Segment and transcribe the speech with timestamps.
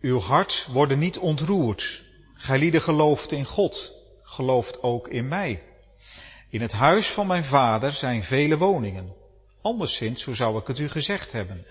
[0.00, 2.04] Uw hart worden niet ontroerd.
[2.34, 5.62] Gij lieden gelooft in God, gelooft ook in mij.
[6.48, 9.08] In het huis van mijn vader zijn vele woningen.
[9.62, 11.66] Anderszins, zo zou ik het u gezegd hebben.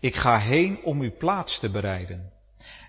[0.00, 2.32] Ik ga heen om uw plaats te bereiden.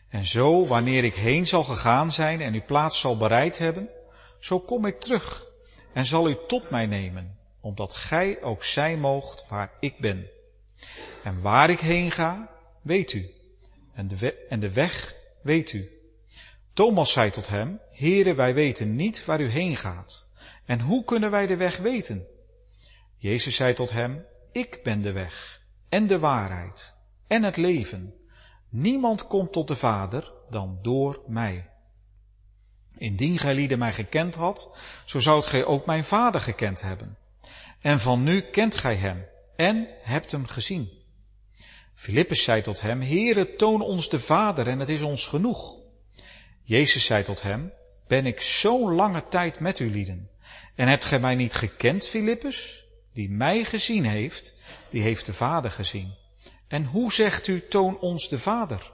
[0.10, 3.90] En zo, wanneer ik heen zal gegaan zijn en uw plaats zal bereid hebben,
[4.40, 5.48] zo kom ik terug
[5.94, 10.30] en zal u tot mij nemen, omdat gij ook zijn moogt waar ik ben.
[11.24, 12.50] En waar ik heen ga,
[12.82, 13.34] weet u.
[13.96, 15.90] En de, en de weg weet u.
[16.74, 20.30] Thomas zei tot hem, Heere, wij weten niet waar u heen gaat.
[20.66, 22.28] En hoe kunnen wij de weg weten?
[23.18, 26.96] Jezus zei tot hem, ik ben de weg en de waarheid
[27.28, 28.14] en het leven.
[28.70, 31.70] Niemand komt tot de Vader dan door mij.
[32.98, 37.18] Indien gij lieden mij gekend had, zo zoudt gij ook mijn Vader gekend hebben.
[37.82, 39.26] En van nu kent gij hem
[39.56, 40.95] en hebt hem gezien.
[41.96, 45.78] Filippus zei tot hem, Heere, toon ons de Vader en het is ons genoeg.
[46.64, 47.74] Jezus zei tot hem,
[48.08, 50.30] ben ik zo'n lange tijd met u lieden
[50.76, 52.86] en hebt gij mij niet gekend, Filippus?
[53.14, 54.56] Die mij gezien heeft,
[54.90, 56.14] die heeft de Vader gezien.
[56.68, 58.94] En hoe zegt u, toon ons de Vader?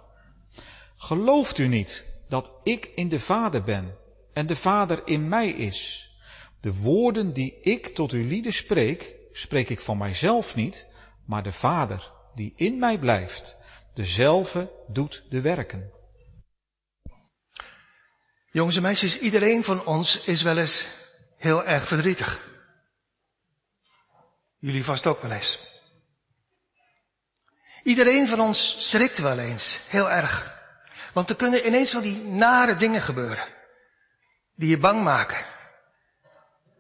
[0.96, 3.98] Gelooft u niet dat ik in de Vader ben
[4.34, 6.12] en de Vader in mij is?
[6.62, 10.88] De woorden die ik tot u lieden spreek, spreek ik van mijzelf niet,
[11.26, 12.12] maar de Vader
[12.42, 13.58] die in mij blijft,
[13.94, 15.92] dezelfde doet de werken.
[18.52, 20.88] Jongens en meisjes, iedereen van ons is wel eens
[21.38, 22.42] heel erg verdrietig.
[24.60, 25.60] Jullie vast ook wel eens.
[27.84, 30.60] Iedereen van ons schrikt wel eens, heel erg.
[31.14, 33.48] Want er kunnen ineens wel die nare dingen gebeuren.
[34.56, 35.46] Die je bang maken.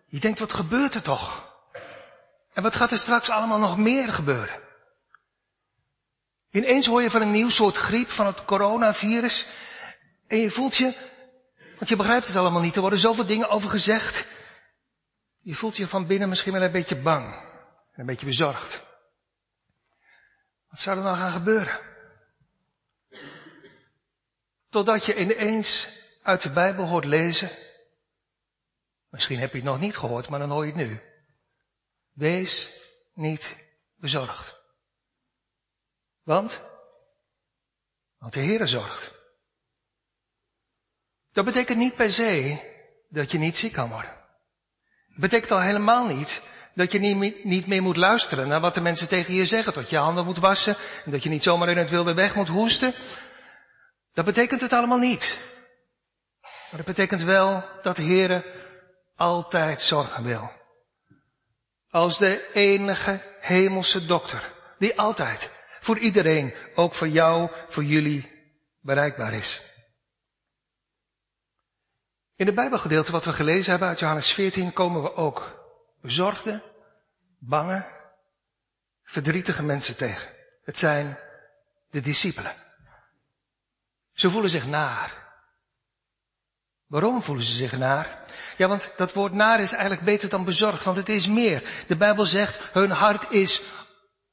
[0.06, 1.56] Je denkt, wat gebeurt er toch?
[2.54, 4.70] En wat gaat er straks allemaal nog meer gebeuren?
[6.52, 9.48] Ineens hoor je van een nieuw soort griep, van het coronavirus.
[10.28, 10.96] En je voelt je,
[11.76, 14.26] want je begrijpt het allemaal niet, er worden zoveel dingen over gezegd.
[15.40, 17.34] Je voelt je van binnen misschien wel een beetje bang.
[17.92, 18.84] En een beetje bezorgd.
[20.70, 21.80] Wat zou er nou gaan gebeuren?
[24.70, 25.90] Totdat je ineens
[26.22, 27.52] uit de Bijbel hoort lezen.
[29.10, 31.02] Misschien heb je het nog niet gehoord, maar dan hoor je het nu.
[32.14, 32.72] Wees
[33.14, 33.58] niet
[33.96, 34.61] bezorgd.
[36.32, 36.62] Want?
[38.18, 39.12] Want de Heere zorgt.
[41.32, 42.60] Dat betekent niet per se
[43.10, 44.12] dat je niet ziek kan worden.
[45.08, 46.42] Dat betekent al helemaal niet
[46.74, 49.74] dat je niet, niet meer moet luisteren naar wat de mensen tegen je zeggen.
[49.74, 50.76] Dat je handen moet wassen
[51.06, 52.94] en dat je niet zomaar in het wilde weg moet hoesten.
[54.14, 55.40] Dat betekent het allemaal niet.
[56.42, 58.46] Maar dat betekent wel dat de Heere
[59.16, 60.52] altijd zorgen wil.
[61.90, 64.54] Als de enige hemelse dokter.
[64.78, 68.32] Die altijd voor iedereen, ook voor jou, voor jullie,
[68.80, 69.62] bereikbaar is.
[72.36, 75.66] In het Bijbelgedeelte wat we gelezen hebben uit Johannes 14 komen we ook
[76.02, 76.64] bezorgde,
[77.40, 77.86] bange,
[79.04, 80.30] verdrietige mensen tegen.
[80.64, 81.18] Het zijn
[81.90, 82.56] de discipelen.
[84.14, 85.34] Ze voelen zich naar.
[86.88, 88.24] Waarom voelen ze zich naar?
[88.58, 91.84] Ja, want dat woord naar is eigenlijk beter dan bezorgd, want het is meer.
[91.88, 93.62] De Bijbel zegt, hun hart is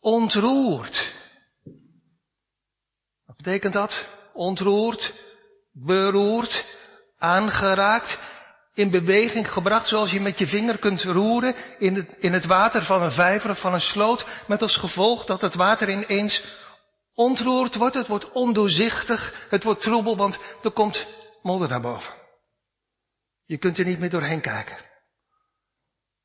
[0.01, 1.17] ontroerd.
[3.43, 4.07] Betekent dat?
[4.33, 5.13] Ontroerd,
[5.71, 6.65] beroerd,
[7.19, 8.19] aangeraakt,
[8.75, 12.83] in beweging gebracht zoals je met je vinger kunt roeren in het, in het water
[12.83, 16.45] van een vijver of van een sloot, met als gevolg dat het water ineens
[17.15, 21.07] ontroerd wordt, het wordt ondoorzichtig, het wordt troebel, want er komt
[21.43, 22.15] modder naar boven.
[23.45, 24.77] Je kunt er niet meer doorheen kijken.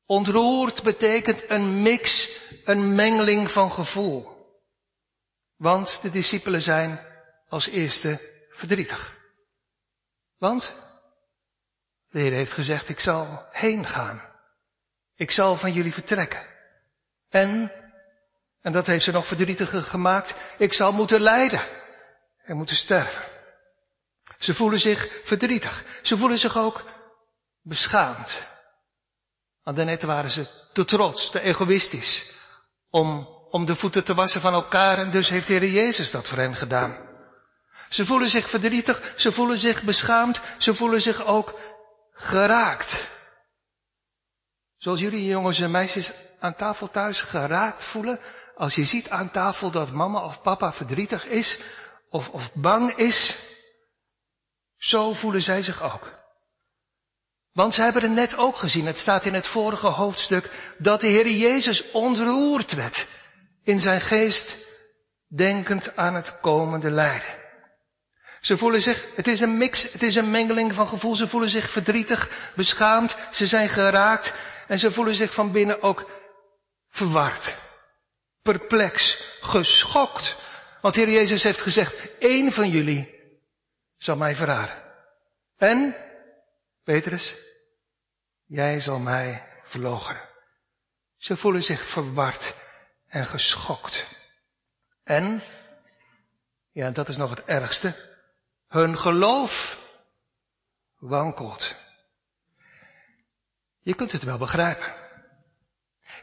[0.06, 2.30] Ontroerd betekent een mix,
[2.64, 4.33] een mengeling van gevoel.
[5.56, 7.06] Want de discipelen zijn
[7.48, 8.20] als eerste
[8.50, 9.16] verdrietig.
[10.36, 10.74] Want
[12.08, 14.32] de Heer heeft gezegd, ik zal heen gaan.
[15.14, 16.46] Ik zal van jullie vertrekken.
[17.28, 17.72] En,
[18.60, 21.62] en dat heeft ze nog verdrietiger gemaakt, ik zal moeten lijden
[22.44, 23.24] en moeten sterven.
[24.38, 25.84] Ze voelen zich verdrietig.
[26.02, 26.84] Ze voelen zich ook
[27.60, 28.46] beschaamd.
[29.62, 32.32] Want daarnet waren ze te trots, te egoïstisch
[32.90, 36.28] om, om de voeten te wassen van elkaar en dus heeft de Heer Jezus dat
[36.28, 36.96] voor hen gedaan.
[37.88, 41.58] Ze voelen zich verdrietig, ze voelen zich beschaamd, ze voelen zich ook
[42.12, 43.10] geraakt.
[44.76, 48.20] Zoals jullie jongens en meisjes aan tafel thuis geraakt voelen,
[48.56, 51.58] als je ziet aan tafel dat mama of papa verdrietig is
[52.10, 53.36] of, of bang is,
[54.76, 56.12] zo voelen zij zich ook.
[57.52, 61.08] Want zij hebben het net ook gezien, het staat in het vorige hoofdstuk, dat de
[61.08, 63.06] Heer Jezus ontroerd werd
[63.64, 64.56] in zijn geest,
[65.26, 67.42] denkend aan het komende lijden.
[68.40, 71.14] Ze voelen zich, het is een mix, het is een mengeling van gevoel.
[71.14, 74.34] Ze voelen zich verdrietig, beschaamd, ze zijn geraakt
[74.66, 76.10] en ze voelen zich van binnen ook
[76.90, 77.56] verward,
[78.42, 80.36] perplex, geschokt.
[80.80, 83.14] Want Heer Jezus heeft gezegd, één van jullie
[83.98, 84.82] zal mij verraden.
[85.56, 85.96] En,
[86.82, 87.36] Petrus,
[88.44, 90.28] jij zal mij verloochenen.
[91.16, 92.54] Ze voelen zich verward
[93.14, 94.06] en geschokt.
[95.04, 95.42] En,
[96.70, 97.96] ja, dat is nog het ergste,
[98.68, 99.78] hun geloof
[100.98, 101.76] wankelt.
[103.80, 104.94] Je kunt het wel begrijpen.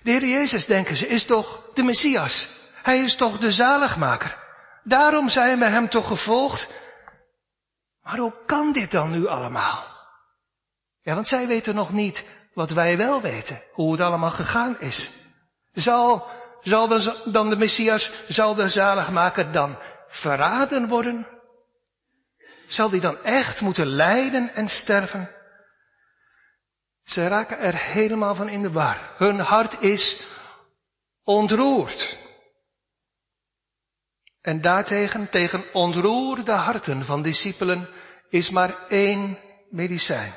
[0.04, 2.50] De Heer Jezus, denken ze, is toch de Messias.
[2.84, 4.38] Hij is toch de zaligmaker.
[4.84, 6.68] Daarom zijn we hem toch gevolgd.
[8.02, 9.86] Maar hoe kan dit dan nu allemaal?
[11.02, 15.12] Ja, want zij weten nog niet wat wij wel weten, hoe het allemaal gegaan is.
[15.72, 16.30] Zal,
[16.62, 19.78] zal dan de Messias, zal de zaligmaker dan
[20.08, 21.28] verraden worden?
[22.68, 25.36] Zal die dan echt moeten lijden en sterven?
[27.04, 29.14] Ze raken er helemaal van in de war.
[29.18, 30.22] Hun hart is
[31.24, 32.18] ontroerd.
[34.42, 37.90] En daartegen, tegen ontroerde harten van discipelen,
[38.30, 40.34] is maar één medicijn.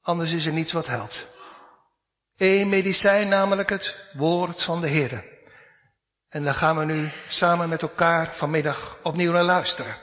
[0.00, 1.26] Anders is er niets wat helpt.
[2.38, 5.24] Eén medicijn, namelijk het woord van de Heer.
[6.28, 9.96] En daar gaan we nu samen met elkaar vanmiddag opnieuw naar luisteren.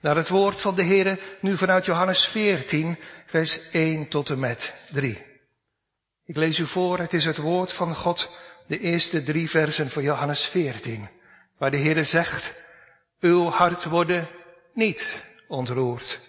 [0.00, 4.74] Naar het woord van de Heer, nu vanuit Johannes 14, vers 1 tot en met
[4.90, 5.26] 3.
[6.24, 8.30] Ik lees u voor, het is het woord van God,
[8.66, 11.08] de eerste drie versen van Johannes 14,
[11.58, 12.54] waar de Heer zegt,
[13.20, 14.28] uw hart worden
[14.72, 16.20] niet ontroerd.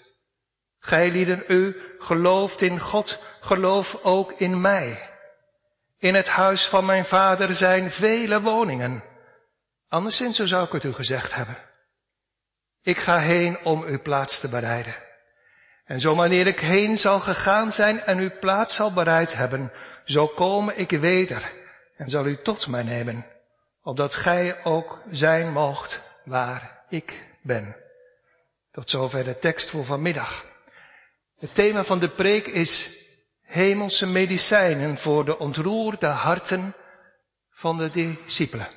[0.79, 5.10] Gij lieden, u gelooft in God, geloof ook in mij.
[6.01, 9.03] In het huis van mijn vader zijn vele woningen.
[9.87, 11.57] Anderszins zo zou ik het u gezegd hebben.
[12.81, 14.95] Ik ga heen om uw plaats te bereiden.
[15.85, 19.71] En zo wanneer ik heen zal gegaan zijn en uw plaats zal bereid hebben,
[20.05, 21.53] zo kom ik weder
[21.95, 23.25] en zal u tot mij nemen,
[23.81, 27.75] opdat gij ook zijn moogt waar ik ben.
[28.71, 30.45] Tot zover de tekst voor vanmiddag.
[31.39, 33.00] Het thema van de preek is
[33.51, 36.73] hemelse medicijnen voor de ontroerde harten
[37.51, 38.67] van de discipelen.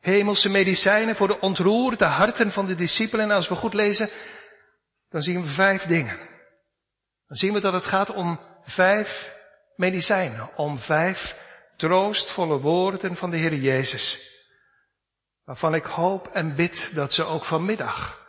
[0.00, 3.24] Hemelse medicijnen voor de ontroerde harten van de discipelen.
[3.24, 4.08] En als we goed lezen,
[5.08, 6.18] dan zien we vijf dingen.
[7.28, 9.34] Dan zien we dat het gaat om vijf
[9.76, 11.36] medicijnen, om vijf
[11.76, 14.20] troostvolle woorden van de Heer Jezus.
[15.44, 18.25] Waarvan ik hoop en bid dat ze ook vanmiddag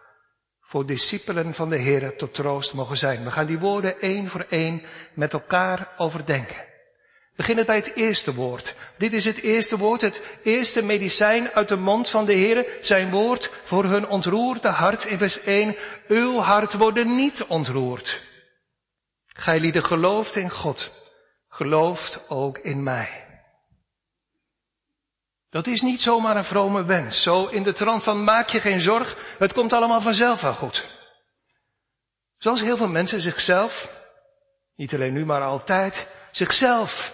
[0.68, 3.24] voor discipelen van de Heer tot troost mogen zijn.
[3.24, 4.84] We gaan die woorden één voor één
[5.14, 6.66] met elkaar overdenken.
[7.36, 8.76] Beginnen bij het eerste woord.
[8.98, 12.66] Dit is het eerste woord, het eerste medicijn uit de mond van de Heer.
[12.82, 15.76] Zijn woord voor hun ontroerde hart in vers 1.
[16.08, 18.22] Uw hart worden niet ontroerd.
[19.28, 20.92] Gij lieden gelooft in God,
[21.50, 23.27] gelooft ook in mij.
[25.50, 27.22] Dat is niet zomaar een vrome wens.
[27.22, 30.88] Zo in de trant van maak je geen zorg, het komt allemaal vanzelf wel goed.
[32.38, 33.96] Zoals heel veel mensen zichzelf,
[34.76, 37.14] niet alleen nu maar altijd, zichzelf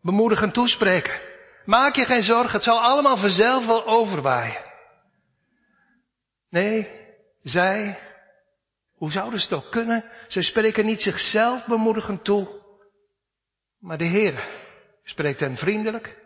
[0.00, 1.20] bemoedigen toespreken.
[1.64, 4.62] Maak je geen zorg, het zal allemaal vanzelf wel overwaaien.
[6.48, 6.88] Nee,
[7.42, 7.98] zij,
[8.92, 10.04] hoe zouden ze het ook kunnen?
[10.28, 12.48] Ze spreken niet zichzelf bemoedigend toe,
[13.78, 14.48] maar de Heer
[15.02, 16.23] spreekt hen vriendelijk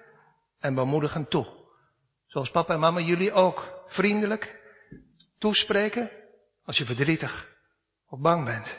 [0.58, 1.46] en bemoedigend toe.
[2.26, 4.60] Zoals papa en mama jullie ook vriendelijk
[5.38, 6.10] toespreken
[6.64, 7.48] als je verdrietig
[8.08, 8.76] of bang bent.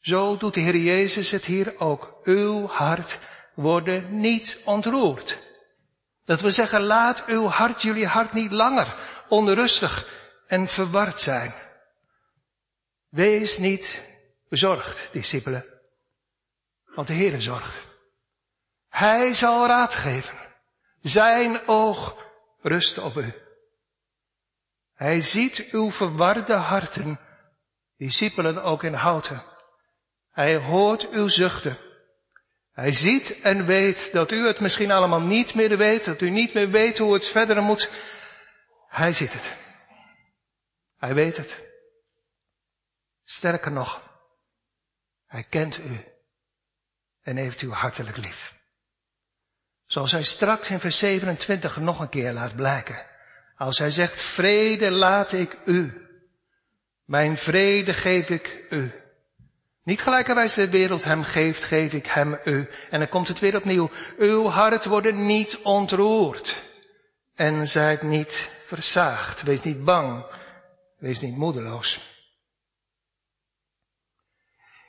[0.00, 2.18] Zo doet de Heer Jezus het hier ook.
[2.22, 3.18] Uw hart
[3.54, 5.40] worden niet ontroerd.
[6.24, 8.96] Dat we zeggen, laat uw hart, jullie hart niet langer
[9.28, 10.06] onrustig
[10.46, 11.54] en verward zijn.
[13.08, 14.02] Wees niet
[14.48, 15.64] bezorgd, discipelen,
[16.84, 17.80] want de Heer zorgt.
[18.88, 20.41] Hij zal raad geven.
[21.02, 22.16] Zijn oog
[22.60, 23.34] rust op u.
[24.92, 27.20] Hij ziet uw verwarde harten,
[27.96, 29.44] discipelen ook in houten.
[30.30, 31.78] Hij hoort uw zuchten.
[32.72, 36.54] Hij ziet en weet dat u het misschien allemaal niet meer weet, dat u niet
[36.54, 37.90] meer weet hoe het verder moet.
[38.88, 39.56] Hij ziet het.
[40.96, 41.60] Hij weet het.
[43.24, 44.02] Sterker nog,
[45.26, 46.04] hij kent u
[47.20, 48.61] en heeft u hartelijk lief.
[49.92, 53.06] Zoals hij straks in vers 27 nog een keer laat blijken.
[53.56, 56.06] Als hij zegt, vrede laat ik u.
[57.04, 58.92] Mijn vrede geef ik u.
[59.82, 62.68] Niet gelijkerwijs de wereld hem geeft, geef ik hem u.
[62.90, 63.90] En dan komt het weer opnieuw.
[64.18, 66.64] Uw hart wordt niet ontroerd.
[67.34, 69.42] En zijt niet versaagd.
[69.42, 70.24] Wees niet bang
[70.98, 72.00] Wees niet moedeloos.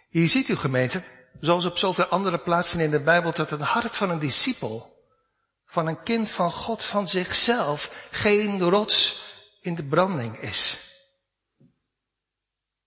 [0.10, 1.04] Hier ziet u gemeente,
[1.40, 4.93] zoals op zoveel andere plaatsen in de Bijbel, dat het hart van een discipel,
[5.74, 9.26] van een kind van God, van zichzelf, geen rots
[9.62, 10.80] in de branding is.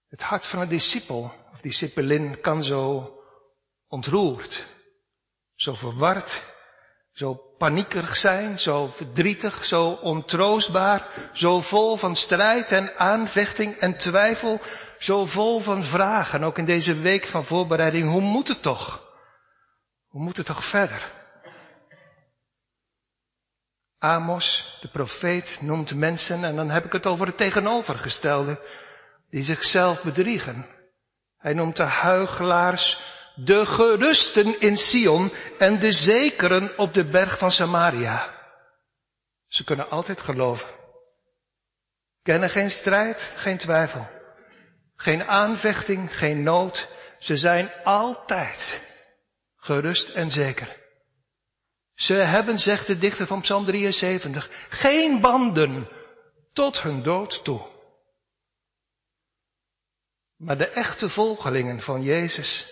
[0.08, 3.12] Het hart van een discipel, of discipelin, kan zo
[3.88, 4.66] ontroerd,
[5.54, 6.42] zo verward,
[7.12, 14.60] zo paniekerig zijn, zo verdrietig, zo ontroostbaar, zo vol van strijd en aanvechting en twijfel,
[14.98, 16.44] zo vol van vragen.
[16.44, 19.02] Ook in deze week van voorbereiding, hoe moet het toch?
[20.06, 21.25] Hoe moet het toch verder?
[23.98, 28.60] Amos, de profeet, noemt mensen, en dan heb ik het over het tegenovergestelde,
[29.30, 30.66] die zichzelf bedriegen.
[31.36, 33.00] Hij noemt de huigelaars
[33.36, 38.34] de gerusten in Sion en de zekeren op de berg van Samaria.
[39.46, 40.68] Ze kunnen altijd geloven.
[42.22, 44.08] Kennen geen strijd, geen twijfel.
[44.96, 46.88] Geen aanvechting, geen nood.
[47.18, 48.82] Ze zijn altijd
[49.56, 50.85] gerust en zeker.
[51.96, 55.88] Ze hebben, zegt de dichter van Psalm 73, geen banden
[56.52, 57.66] tot hun dood toe.
[60.36, 62.66] Maar de echte volgelingen van Jezus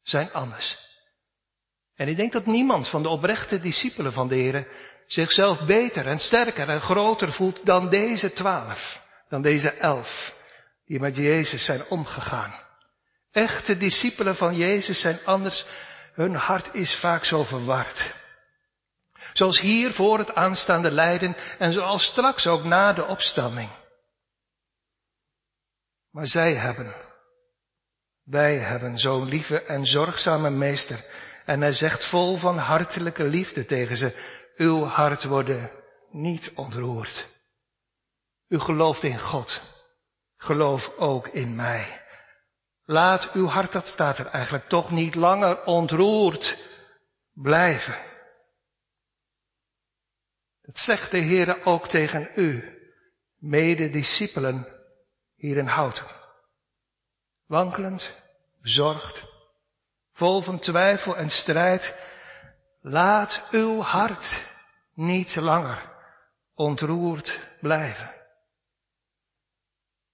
[0.00, 0.78] zijn anders.
[1.94, 4.68] En ik denk dat niemand van de oprechte discipelen van de Heer
[5.06, 10.34] zichzelf beter en sterker en groter voelt dan deze twaalf, dan deze elf,
[10.84, 12.54] die met Jezus zijn omgegaan.
[13.30, 15.66] Echte discipelen van Jezus zijn anders,
[16.12, 18.20] hun hart is vaak zo verward.
[19.32, 23.70] Zoals hier voor het aanstaande lijden en zoals straks ook na de opstanding.
[26.10, 26.94] Maar zij hebben
[28.22, 31.04] wij hebben zo'n lieve en zorgzame meester.
[31.44, 34.14] En hij zegt vol van hartelijke liefde tegen ze,
[34.56, 35.70] uw hart worden
[36.10, 37.28] niet ontroerd.
[38.48, 39.62] U gelooft in God.
[40.36, 42.00] Geloof ook in mij.
[42.84, 46.58] Laat uw hart, dat staat er eigenlijk, toch niet langer ontroerd
[47.32, 47.94] blijven.
[50.62, 52.78] Dat zegt de Heer ook tegen u,
[53.36, 54.66] medediscipelen
[55.34, 56.20] hier in Houten
[57.52, 58.12] wankelend,
[58.62, 59.24] bezorgd,
[60.12, 61.94] vol van twijfel en strijd,
[62.80, 64.40] laat uw hart
[64.94, 65.90] niet langer
[66.54, 68.14] ontroerd blijven.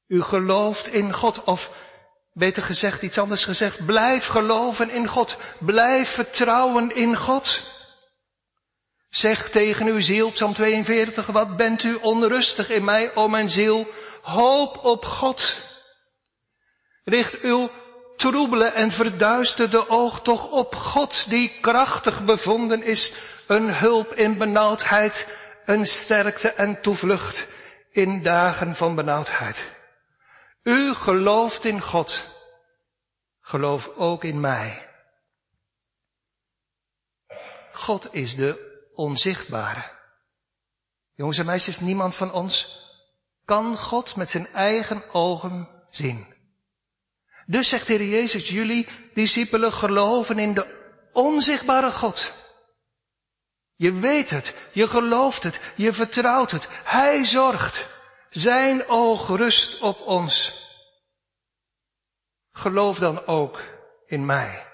[0.07, 1.71] U gelooft in God, of
[2.33, 7.77] beter gezegd, iets anders gezegd, blijf geloven in God, blijf vertrouwen in God.
[9.09, 13.89] Zeg tegen uw ziel, Psalm 42, wat bent u onrustig in mij, o mijn ziel,
[14.23, 15.61] hoop op God.
[17.05, 17.71] Richt uw
[18.17, 23.13] troebele en verduisterde oog toch op God, die krachtig bevonden is,
[23.47, 25.27] een hulp in benauwdheid,
[25.65, 27.49] een sterkte en toevlucht
[27.91, 29.63] in dagen van benauwdheid.
[30.63, 32.25] U gelooft in God,
[33.41, 34.89] geloof ook in mij.
[37.73, 38.68] God is de
[38.99, 39.97] onzichtbare.
[41.15, 42.81] Jongens en meisjes, niemand van ons
[43.45, 46.35] kan God met zijn eigen ogen zien.
[47.47, 50.67] Dus zegt de Heer Jezus, jullie discipelen geloven in de
[51.13, 52.33] onzichtbare God.
[53.75, 56.69] Je weet het, je gelooft het, je vertrouwt het.
[56.71, 57.89] Hij zorgt.
[58.31, 60.55] Zijn oog rust op ons.
[62.53, 63.63] Geloof dan ook
[64.07, 64.67] in mij.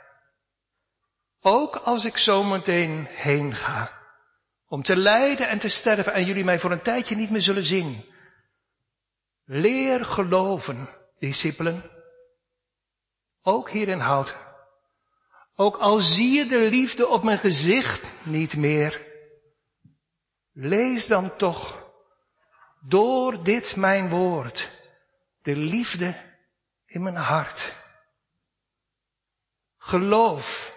[1.41, 4.04] Ook als ik zometeen heen ga.
[4.75, 7.65] Om te lijden en te sterven en jullie mij voor een tijdje niet meer zullen
[7.65, 8.05] zien.
[9.45, 10.89] Leer geloven,
[11.19, 11.91] discipelen.
[13.43, 14.37] Ook hierin houdt.
[15.55, 19.07] Ook al zie je de liefde op mijn gezicht niet meer.
[20.53, 21.93] Lees dan toch
[22.81, 24.71] door dit mijn woord
[25.43, 26.17] de liefde
[26.87, 27.77] in mijn hart.
[29.79, 30.77] Geloof,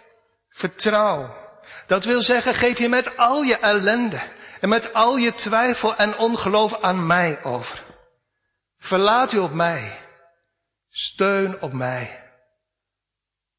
[0.49, 1.46] vertrouw.
[1.87, 4.21] Dat wil zeggen, geef je met al je ellende
[4.61, 7.85] en met al je twijfel en ongeloof aan mij over.
[8.79, 10.01] Verlaat u op mij.
[10.89, 12.31] Steun op mij.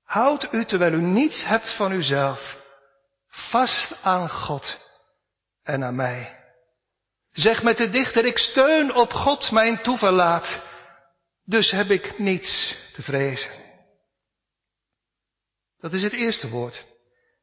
[0.02, 2.58] Houd u, terwijl u niets hebt van uzelf,
[3.28, 4.78] vast aan God
[5.62, 6.38] en aan mij.
[7.30, 10.61] Zeg met de dichter, ik steun op God mijn toeverlaat,
[11.42, 13.50] dus heb ik niets te vrezen.
[15.80, 16.85] Dat is het eerste woord.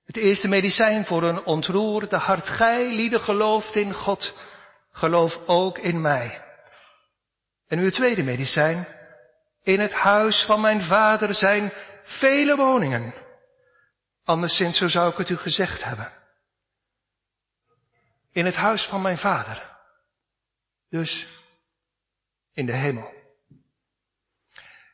[0.05, 2.49] Het eerste medicijn voor een ontroerde hart.
[2.49, 4.35] Gij, lieden, gelooft in God,
[4.91, 6.43] geloof ook in mij.
[7.67, 8.87] En het tweede medicijn.
[9.63, 11.71] In het huis van mijn vader zijn
[12.03, 13.13] vele woningen.
[14.23, 16.13] Anderszins, zo zou ik het u gezegd hebben.
[18.31, 19.77] In het huis van mijn vader.
[20.89, 21.27] Dus
[22.51, 23.14] in de hemel.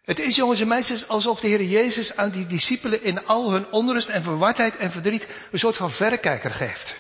[0.01, 3.72] Het is, jongens en meisjes, alsof de Heer Jezus aan die discipelen in al hun
[3.72, 6.96] onrust en verwardheid en verdriet een soort van verrekijker geeft.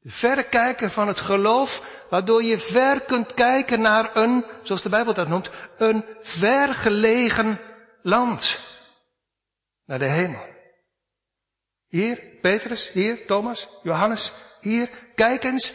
[0.00, 5.14] De verrekijker van het geloof, waardoor je ver kunt kijken naar een, zoals de Bijbel
[5.14, 7.60] dat noemt, een vergelegen
[8.02, 8.60] land.
[9.84, 10.46] Naar de hemel.
[11.86, 15.74] Hier, Petrus, hier, Thomas, Johannes, hier, kijk eens,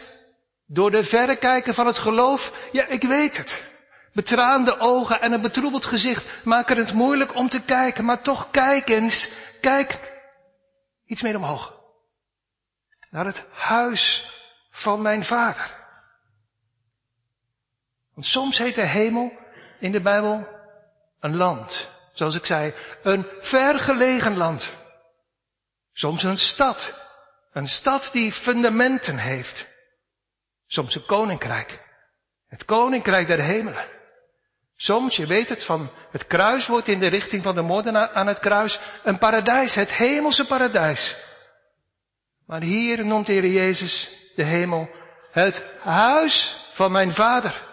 [0.66, 3.73] door de verrekijker van het geloof, ja, ik weet het.
[4.14, 8.88] Betraande ogen en een betroebeld gezicht maken het moeilijk om te kijken, maar toch kijk
[8.88, 9.30] eens,
[9.60, 10.00] kijk
[11.06, 11.74] iets meer omhoog.
[13.10, 14.32] Naar het huis
[14.70, 15.74] van mijn vader.
[18.14, 19.32] Want soms heet de hemel
[19.78, 20.48] in de Bijbel
[21.20, 21.90] een land.
[22.12, 24.72] Zoals ik zei, een vergelegen land.
[25.92, 27.02] Soms een stad.
[27.52, 29.68] Een stad die fundamenten heeft.
[30.66, 31.82] Soms een koninkrijk.
[32.46, 33.92] Het koninkrijk der hemelen.
[34.76, 38.26] Soms, je weet het, van het kruis wordt in de richting van de moordenaar aan
[38.26, 41.16] het kruis een paradijs, het hemelse paradijs.
[42.46, 44.90] Maar hier noemt de Heer Jezus de hemel
[45.30, 47.68] het huis van mijn vader.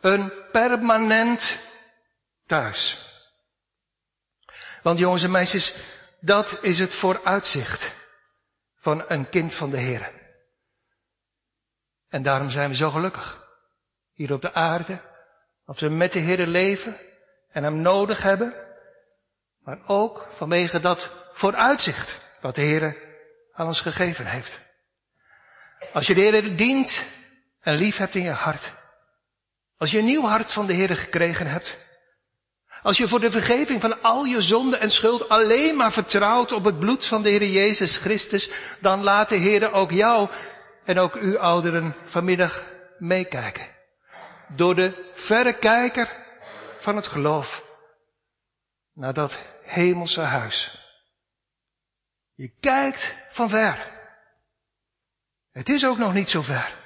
[0.00, 1.60] Een permanent
[2.46, 2.98] thuis.
[4.82, 5.74] Want jongens en meisjes,
[6.20, 7.94] dat is het vooruitzicht
[8.76, 10.12] van een kind van de Heer.
[12.08, 13.42] En daarom zijn we zo gelukkig.
[14.12, 15.13] Hier op de aarde,
[15.66, 16.98] als we met de Heer leven
[17.50, 18.54] en Hem nodig hebben,
[19.58, 22.96] maar ook vanwege dat vooruitzicht wat de Heer
[23.52, 24.60] aan ons gegeven heeft.
[25.92, 27.06] Als je de Heer dient
[27.60, 28.74] en lief hebt in je hart,
[29.76, 31.78] als je een nieuw hart van de Heer gekregen hebt,
[32.82, 36.64] als je voor de vergeving van al je zonde en schuld alleen maar vertrouwt op
[36.64, 40.28] het bloed van de Heer Jezus Christus, dan laat de Heer ook jou
[40.84, 42.64] en ook u ouderen vanmiddag
[42.98, 43.73] meekijken.
[44.48, 46.24] Door de verrekijker
[46.78, 47.64] van het geloof
[48.92, 50.78] naar dat hemelse huis.
[52.34, 53.92] Je kijkt van ver.
[55.52, 56.82] Het is ook nog niet zo ver.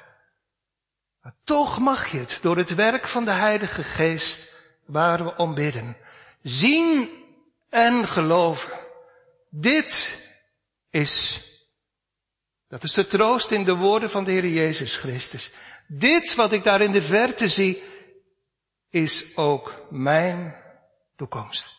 [1.21, 4.53] Maar toch mag je het door het werk van de Heilige Geest
[4.87, 5.97] waar we om bidden.
[6.43, 7.11] Zien
[7.69, 8.73] en geloven.
[9.51, 10.19] Dit
[10.91, 11.43] is,
[12.69, 15.53] dat is de troost in de woorden van de Heer Jezus Christus.
[15.89, 17.83] Dit wat ik daar in de verte zie,
[18.91, 20.57] is ook mijn
[21.17, 21.71] toekomst.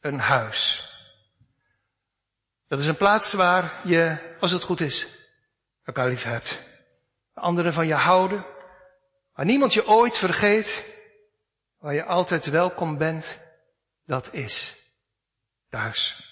[0.00, 0.88] Een huis.
[2.66, 5.08] Dat is een plaats waar je, als het goed is,
[5.84, 6.60] elkaar lief hebt.
[7.34, 8.46] Anderen van je houden.
[9.34, 10.84] Waar niemand je ooit vergeet
[11.78, 13.38] waar je altijd welkom bent,
[14.06, 14.76] dat is
[15.68, 16.28] thuis.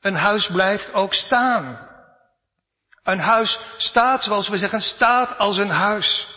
[0.00, 1.87] Een huis blijft ook staan.
[3.08, 6.28] Een huis staat, zoals we zeggen, staat als een huis.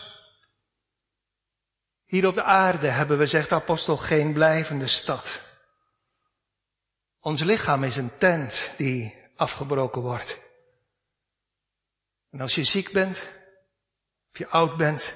[2.06, 5.42] Hier op de aarde hebben we, zegt de apostel, geen blijvende stad.
[7.20, 10.40] Ons lichaam is een tent die afgebroken wordt.
[12.30, 13.30] En als je ziek bent,
[14.32, 15.16] of je oud bent,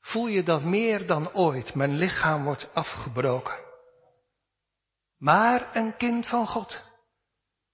[0.00, 1.74] voel je dat meer dan ooit.
[1.74, 3.58] Mijn lichaam wordt afgebroken.
[5.16, 6.91] Maar een kind van God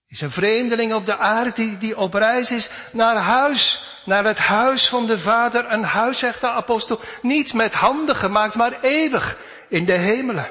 [0.08, 4.38] is een vreemdeling op de aarde die, die op reis is naar huis, naar het
[4.38, 5.72] huis van de Vader.
[5.72, 10.50] Een huis, zegt de apostel, niet met handen gemaakt, maar eeuwig in de hemelen.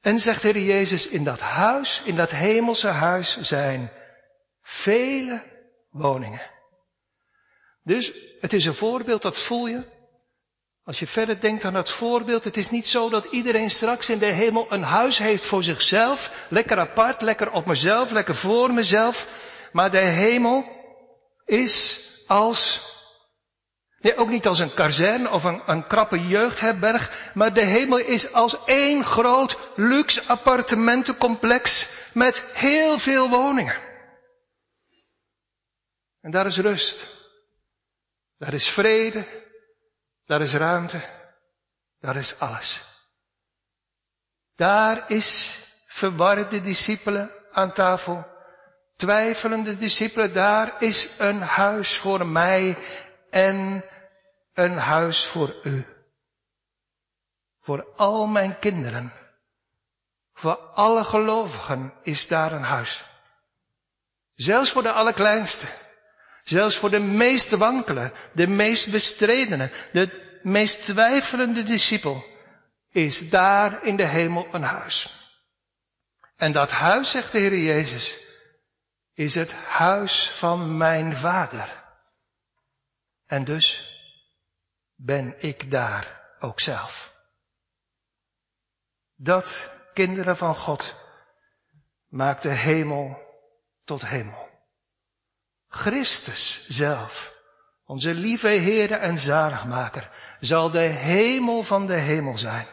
[0.00, 3.92] En zegt Heer Jezus, in dat huis, in dat hemelse huis zijn
[4.62, 5.42] vele
[5.90, 6.50] woningen.
[7.82, 9.99] Dus het is een voorbeeld, dat voel je.
[10.90, 14.18] Als je verder denkt aan dat voorbeeld, het is niet zo dat iedereen straks in
[14.18, 19.26] de hemel een huis heeft voor zichzelf, lekker apart, lekker op mezelf, lekker voor mezelf,
[19.72, 20.64] maar de hemel
[21.44, 22.82] is als,
[24.00, 28.32] nee, ook niet als een kazerne of een, een krappe jeugdherberg, maar de hemel is
[28.32, 33.76] als één groot luxe appartementencomplex met heel veel woningen.
[36.20, 37.06] En daar is rust.
[38.38, 39.39] Daar is vrede.
[40.30, 41.02] Daar is ruimte.
[42.00, 42.84] Daar is alles.
[44.56, 48.26] Daar is verwarde discipelen aan tafel.
[48.96, 52.78] Twijfelende discipelen, daar is een huis voor mij
[53.30, 53.84] en
[54.54, 55.86] een huis voor u.
[57.60, 59.12] Voor al mijn kinderen.
[60.32, 63.04] Voor alle gelovigen is daar een huis.
[64.34, 65.66] Zelfs voor de allerkleinste.
[66.50, 72.24] Zelfs voor de meest wankele, de meest bestredene, de meest twijfelende discipel
[72.88, 75.18] is daar in de hemel een huis.
[76.36, 78.18] En dat huis, zegt de Heer Jezus,
[79.12, 81.84] is het huis van mijn vader.
[83.26, 83.96] En dus
[84.94, 87.14] ben ik daar ook zelf.
[89.14, 90.96] Dat, kinderen van God,
[92.08, 93.22] maakt de hemel
[93.84, 94.49] tot hemel.
[95.70, 97.32] Christus zelf,
[97.84, 102.66] onze lieve Heere en Zaligmaker, zal de hemel van de hemel zijn.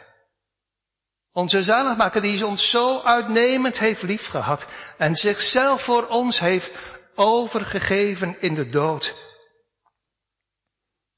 [1.32, 4.66] Onze zaligmaker die ons zo uitnemend heeft liefgehad
[4.98, 6.74] en zichzelf voor ons heeft
[7.16, 9.16] overgegeven in de dood.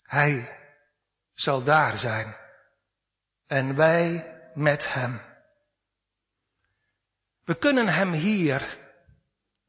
[0.01, 0.57] Hij
[1.33, 2.35] zal daar zijn
[3.47, 5.21] en wij met hem.
[7.43, 8.78] We kunnen hem hier,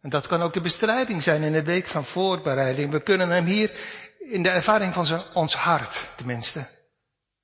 [0.01, 3.45] en dat kan ook de bestrijding zijn in de week van voorbereiding, we kunnen hem
[3.45, 3.71] hier
[4.19, 6.69] in de ervaring van zijn, ons hart tenminste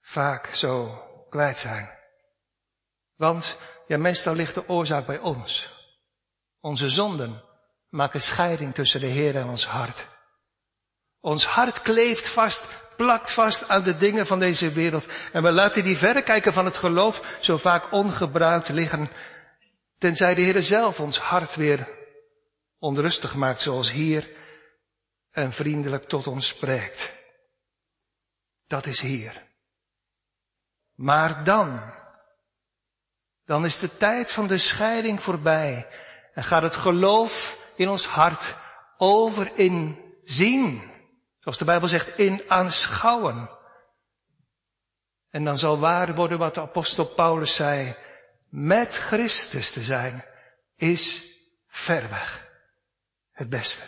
[0.01, 1.91] vaak zo kwijt zijn.
[3.17, 5.75] Want ja, meestal ligt de oorzaak bij ons.
[6.61, 7.43] Onze zonden
[7.89, 10.07] maken scheiding tussen de Heer en ons hart.
[11.21, 12.65] Ons hart kleeft vast,
[12.97, 15.07] plakt vast aan de dingen van deze wereld.
[15.33, 19.11] En we laten die verrekijker van het geloof zo vaak ongebruikt liggen.
[19.99, 21.96] Tenzij de Heer zelf ons hart weer
[22.79, 24.31] onrustig maakt zoals hier
[25.31, 27.15] en vriendelijk tot ons spreekt.
[28.67, 29.47] Dat is hier.
[30.95, 31.95] Maar dan,
[33.45, 35.89] dan is de tijd van de scheiding voorbij
[36.35, 38.57] en gaat het geloof in ons hart
[38.97, 40.91] over in zien.
[41.39, 43.51] Zoals de Bijbel zegt, in aanschouwen.
[45.31, 47.97] En dan zal waar worden wat de apostel Paulus zei.
[48.49, 50.25] Met Christus te zijn
[50.77, 51.25] is
[51.69, 52.46] ver weg
[53.37, 53.83] het beste.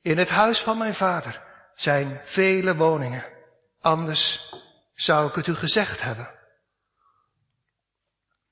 [0.00, 1.42] In het huis van mijn vader
[1.74, 3.26] zijn vele woningen.
[3.80, 4.54] Anders
[4.94, 6.30] zou ik het u gezegd hebben.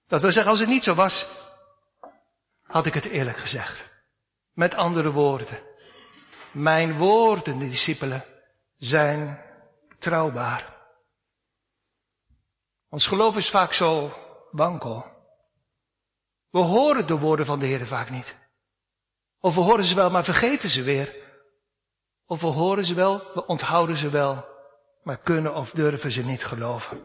[0.07, 1.27] Dat wil zeggen, als het niet zo was,
[2.63, 3.91] had ik het eerlijk gezegd.
[4.53, 5.63] Met andere woorden,
[6.53, 8.25] mijn woorden, de discipelen,
[8.77, 9.45] zijn
[9.99, 10.77] trouwbaar.
[12.89, 14.17] Ons geloof is vaak zo
[14.51, 15.11] wankel.
[16.51, 18.41] We horen de woorden van de Heer vaak niet.
[19.45, 21.17] Of we horen ze wel, maar vergeten ze weer.
[22.27, 24.47] Of we horen ze wel, we onthouden ze wel,
[25.03, 27.03] maar kunnen of durven ze niet geloven.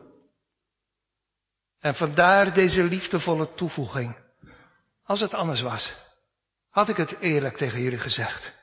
[1.80, 4.15] En vandaar deze liefdevolle toevoeging.
[5.04, 5.95] Als het anders was,
[6.69, 8.54] had ik het eerlijk tegen jullie gezegd.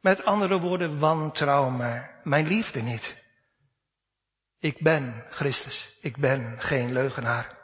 [0.00, 3.24] Met andere woorden, wantrouw me mijn liefde niet.
[4.58, 7.58] Ik ben Christus, ik ben geen leugenaar.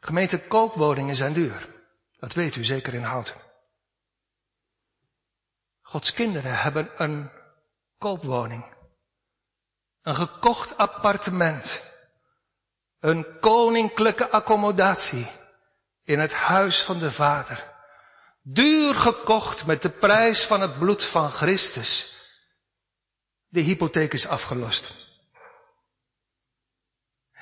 [0.00, 1.76] Gemeente koopwoningen zijn duur.
[2.18, 3.34] Dat weet u zeker in hout.
[5.80, 7.30] Gods kinderen hebben een
[7.98, 8.76] koopwoning.
[10.02, 11.84] Een gekocht appartement.
[13.00, 15.30] Een koninklijke accommodatie
[16.02, 17.76] in het huis van de Vader.
[18.42, 22.16] Duur gekocht met de prijs van het bloed van Christus.
[23.46, 24.92] De hypotheek is afgelost.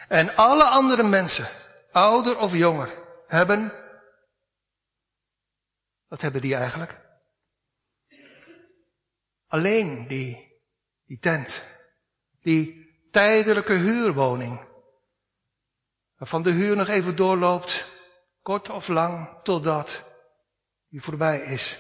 [0.09, 1.49] En alle andere mensen,
[1.93, 3.86] ouder of jonger, hebben,
[6.09, 7.05] wat hebben die eigenlijk?
[9.47, 10.61] Alleen die,
[11.05, 11.63] die tent,
[12.41, 14.69] die tijdelijke huurwoning,
[16.17, 17.91] waarvan de huur nog even doorloopt,
[18.43, 20.05] kort of lang, totdat
[20.89, 21.79] die voorbij is.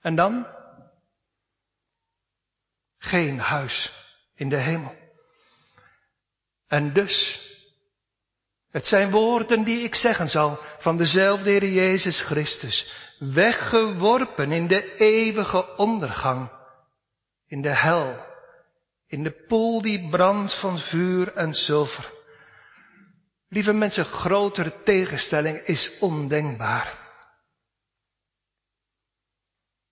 [0.00, 0.46] En dan?
[2.98, 3.94] Geen huis
[4.34, 4.96] in de hemel.
[6.66, 7.40] En dus,
[8.70, 14.94] het zijn woorden die ik zeggen zal van dezelfde Heer Jezus Christus, weggeworpen in de
[14.94, 16.50] eeuwige ondergang,
[17.46, 18.26] in de hel,
[19.06, 22.14] in de poel die brandt van vuur en zilver.
[23.48, 27.04] Lieve mensen, grotere tegenstelling is ondenkbaar.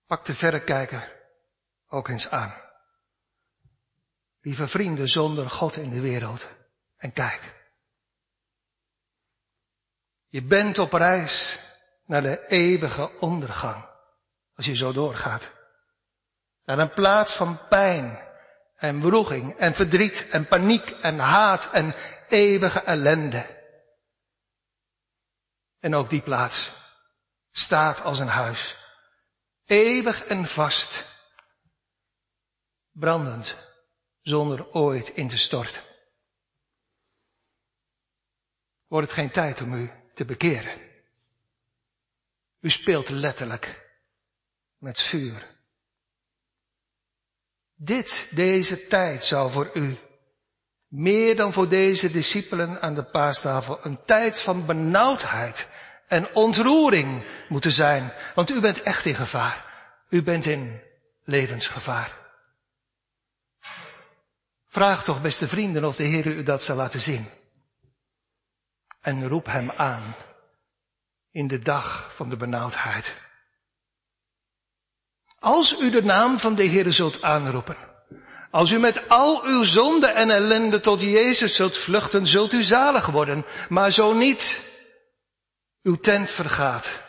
[0.05, 1.23] Pak de verrekijker
[1.87, 2.63] ook eens aan.
[4.41, 6.49] Lieve vrienden, zonder God in de wereld.
[6.97, 7.53] En kijk.
[10.27, 11.59] Je bent op reis
[12.05, 13.89] naar de eeuwige ondergang.
[14.55, 15.51] Als je zo doorgaat.
[16.63, 18.29] Naar een plaats van pijn
[18.75, 21.95] en wroeging en verdriet en paniek en haat en
[22.27, 23.63] eeuwige ellende.
[25.79, 26.73] En ook die plaats
[27.51, 28.77] staat als een huis.
[29.65, 31.13] Eeuwig en vast.
[32.91, 33.57] Brandend,
[34.21, 35.83] zonder ooit in te storten.
[38.87, 40.84] Wordt het geen tijd om u te bekeren?
[42.65, 43.89] U speelt letterlijk
[44.77, 45.55] met vuur.
[47.75, 49.97] Dit, deze tijd zal voor u,
[50.87, 55.69] meer dan voor deze discipelen aan de paastafel, een tijd van benauwdheid
[56.07, 58.13] en ontroering moeten zijn.
[58.35, 59.65] Want u bent echt in gevaar.
[60.09, 60.81] U bent in
[61.23, 62.17] levensgevaar.
[64.67, 67.29] Vraag toch, beste vrienden, of de Heer u dat zal laten zien.
[69.01, 70.15] En roep hem aan
[71.35, 73.15] in de dag van de benauwdheid.
[75.39, 77.77] Als u de naam van de Heer zult aanroepen,
[78.51, 83.05] als u met al uw zonde en ellende tot Jezus zult vluchten, zult u zalig
[83.05, 83.45] worden.
[83.69, 84.63] Maar zo niet,
[85.81, 87.01] uw tent vergaat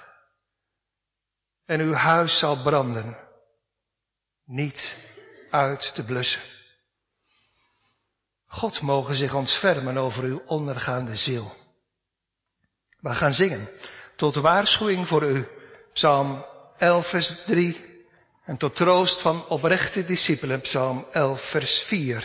[1.64, 3.18] en uw huis zal branden,
[4.44, 4.96] niet
[5.50, 6.40] uit te blussen.
[8.46, 11.56] God mogen zich ontfermen over uw ondergaande ziel.
[13.00, 13.68] We gaan zingen
[14.16, 15.48] tot waarschuwing voor u.
[15.92, 16.44] Psalm
[16.78, 18.04] 11 vers 3
[18.44, 20.60] en tot troost van oprechte discipelen.
[20.60, 22.24] Psalm 11 vers 4.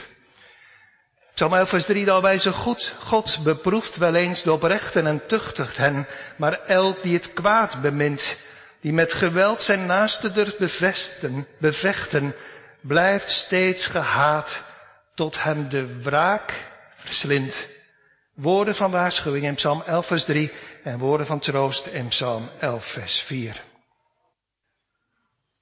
[1.34, 2.94] Psalm 11 vers 3 daarbij zo goed.
[3.00, 8.38] God beproeft wel eens de oprechten en tuchtigt hen, maar elk die het kwaad bemint,
[8.82, 12.36] die met geweld zijn naaste durft bevesten, bevechten,
[12.82, 14.64] blijft steeds gehaat
[15.16, 16.54] tot hem de wraak
[16.96, 17.68] verslindt.
[18.34, 20.52] Woorden van waarschuwing in Psalm 11 vers 3
[20.84, 23.64] en woorden van troost in Psalm 11 vers 4.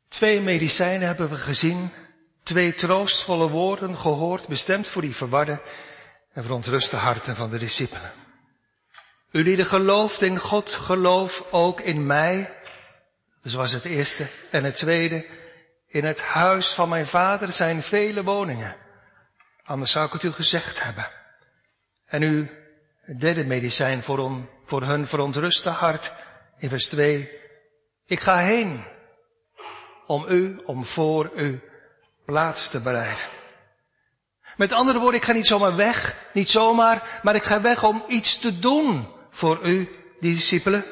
[0.07, 1.91] Twee medicijnen hebben we gezien,
[2.43, 5.61] twee troostvolle woorden gehoord, bestemd voor die verwarde
[6.33, 8.11] en verontruste harten van de discipelen.
[9.31, 12.53] U die gelooft in God, geloof ook in mij.
[13.41, 14.27] Dat was het eerste.
[14.49, 15.27] En het tweede,
[15.87, 18.75] in het huis van mijn vader zijn vele woningen.
[19.63, 21.11] Anders zou ik het u gezegd hebben.
[22.05, 22.58] En u,
[23.09, 26.13] het derde medicijn voor, on, voor hun verontruste hart,
[26.57, 27.29] in vers 2.
[28.05, 28.83] Ik ga heen
[30.07, 31.61] om u, om voor u
[32.25, 33.23] plaats te bereiden.
[34.57, 38.03] Met andere woorden, ik ga niet zomaar weg, niet zomaar, maar ik ga weg om
[38.07, 40.85] iets te doen voor u, die discipelen.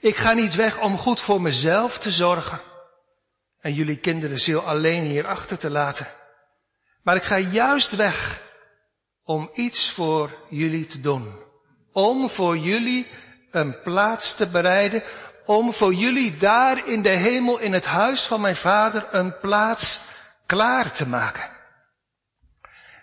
[0.00, 2.60] Ik ga niet weg om goed voor mezelf te zorgen
[3.60, 6.06] en jullie kinderen ziel alleen hier achter te laten.
[7.02, 8.46] Maar ik ga juist weg
[9.28, 11.34] om iets voor jullie te doen.
[11.92, 13.06] Om voor jullie
[13.50, 15.02] een plaats te bereiden.
[15.46, 20.00] Om voor jullie daar in de hemel, in het huis van mijn vader, een plaats
[20.46, 21.50] klaar te maken.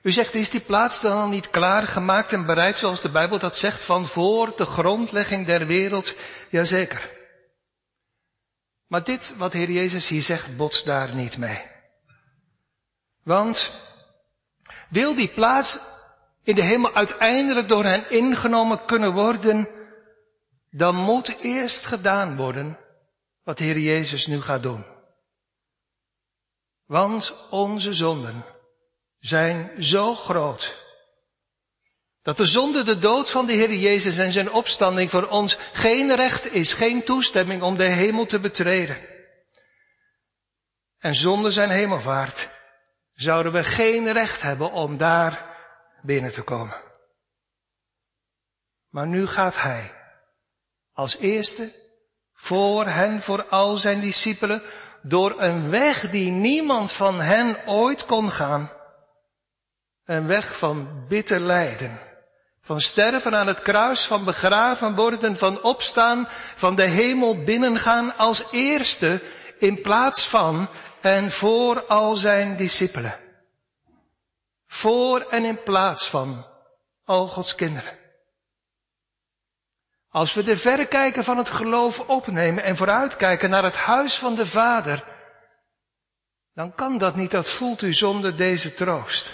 [0.02, 3.40] U zegt, is die plaats dan al niet klaar gemaakt en bereid zoals de Bijbel
[3.40, 6.16] dat zegt van voor de grondlegging der wereld?
[6.50, 7.10] Jazeker.
[8.88, 11.66] Maar dit wat Heer Jezus hier zegt, botst daar niet mee.
[13.24, 13.72] Want
[14.90, 15.80] wil die plaats
[16.46, 19.68] in de hemel uiteindelijk door hen ingenomen kunnen worden,
[20.70, 22.80] dan moet eerst gedaan worden
[23.44, 24.86] wat Heer Jezus nu gaat doen.
[26.86, 28.46] Want onze zonden
[29.20, 30.84] zijn zo groot
[32.22, 36.16] dat de zonde, de dood van de Heer Jezus en zijn opstanding voor ons geen
[36.16, 38.98] recht is, geen toestemming om de hemel te betreden.
[40.98, 42.50] En zonder zijn hemelvaart
[43.14, 45.55] zouden we geen recht hebben om daar
[46.06, 46.82] binnen te komen.
[48.90, 49.94] Maar nu gaat Hij
[50.94, 51.74] als eerste
[52.34, 54.64] voor hen, voor al zijn discipelen,
[55.02, 58.72] door een weg die niemand van hen ooit kon gaan.
[60.06, 62.00] Een weg van bitter lijden
[62.66, 68.44] van sterven aan het kruis, van begraven worden, van opstaan, van de hemel binnengaan als
[68.52, 69.22] eerste
[69.58, 70.68] in plaats van
[71.02, 73.25] en voor al zijn discipelen.
[74.68, 76.46] Voor en in plaats van
[77.04, 78.00] al Gods kinderen.
[80.10, 84.48] Als we de verrekijker van het geloof opnemen en vooruitkijken naar het huis van de
[84.48, 85.08] Vader,
[86.54, 89.32] dan kan dat niet, dat voelt u zonder deze troost.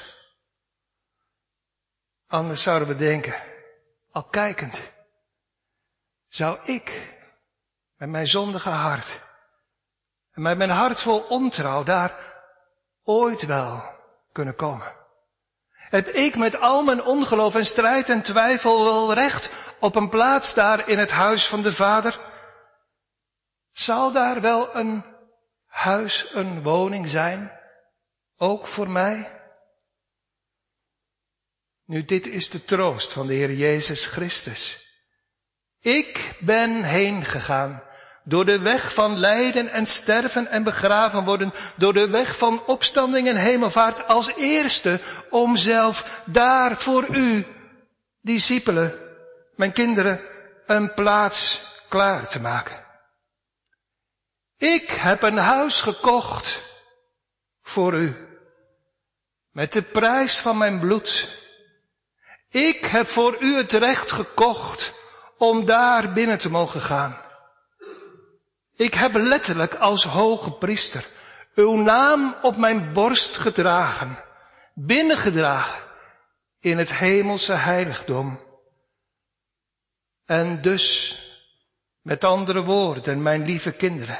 [2.27, 3.35] Anders zouden we denken,
[4.11, 4.91] al kijkend,
[6.27, 7.17] zou ik
[7.95, 9.21] met mijn zondige hart
[10.31, 12.43] en met mijn hart vol ontrouw daar
[13.03, 13.83] ooit wel
[14.31, 15.00] kunnen komen?
[15.91, 19.49] Heb ik met al mijn ongeloof en strijd en twijfel wel recht
[19.79, 22.19] op een plaats daar in het huis van de Vader?
[23.71, 25.03] Zal daar wel een
[25.65, 27.59] huis, een woning zijn,
[28.37, 29.41] ook voor mij?
[31.85, 34.89] Nu, dit is de troost van de Heer Jezus Christus.
[35.79, 37.83] Ik ben heen gegaan
[38.23, 43.27] door de weg van lijden en sterven en begraven worden, door de weg van opstanding
[43.27, 47.45] en hemelvaart als eerste om zelf daar voor u,
[48.21, 48.99] discipelen,
[49.55, 50.21] mijn kinderen,
[50.65, 52.85] een plaats klaar te maken.
[54.57, 56.61] Ik heb een huis gekocht
[57.63, 58.15] voor u,
[59.51, 61.29] met de prijs van mijn bloed,
[62.49, 64.93] ik heb voor u het recht gekocht
[65.37, 67.30] om daar binnen te mogen gaan.
[68.81, 71.09] Ik heb letterlijk als hoge priester
[71.55, 74.17] uw naam op mijn borst gedragen,
[74.73, 75.83] binnengedragen
[76.59, 78.39] in het hemelse heiligdom.
[80.25, 81.17] En dus,
[82.01, 84.17] met andere woorden, mijn lieve kinderen,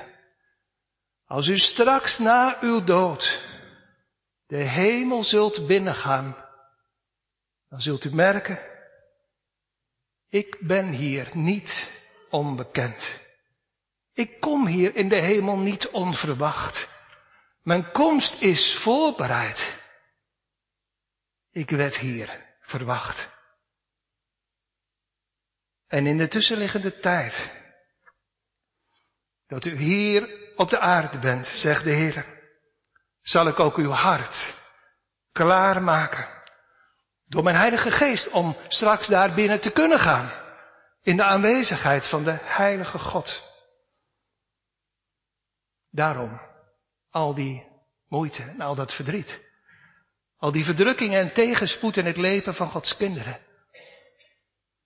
[1.25, 3.43] als u straks na uw dood
[4.45, 6.35] de hemel zult binnengaan,
[7.69, 8.59] dan zult u merken,
[10.29, 11.91] ik ben hier niet
[12.29, 13.20] onbekend.
[14.13, 16.89] Ik kom hier in de hemel niet onverwacht.
[17.61, 19.79] Mijn komst is voorbereid.
[21.51, 23.29] Ik werd hier verwacht.
[25.87, 27.51] En in de tussenliggende tijd,
[29.47, 32.25] dat u hier op de aarde bent, zegt de Heer,
[33.21, 34.57] zal ik ook uw hart
[35.31, 36.27] klaarmaken.
[37.25, 40.31] Door mijn Heilige Geest om straks daar binnen te kunnen gaan.
[41.01, 43.50] In de aanwezigheid van de Heilige God.
[45.91, 46.41] Daarom
[47.09, 47.67] al die
[48.07, 49.41] moeite en al dat verdriet.
[50.37, 53.39] Al die verdrukkingen en tegenspoed in het leven van Gods kinderen.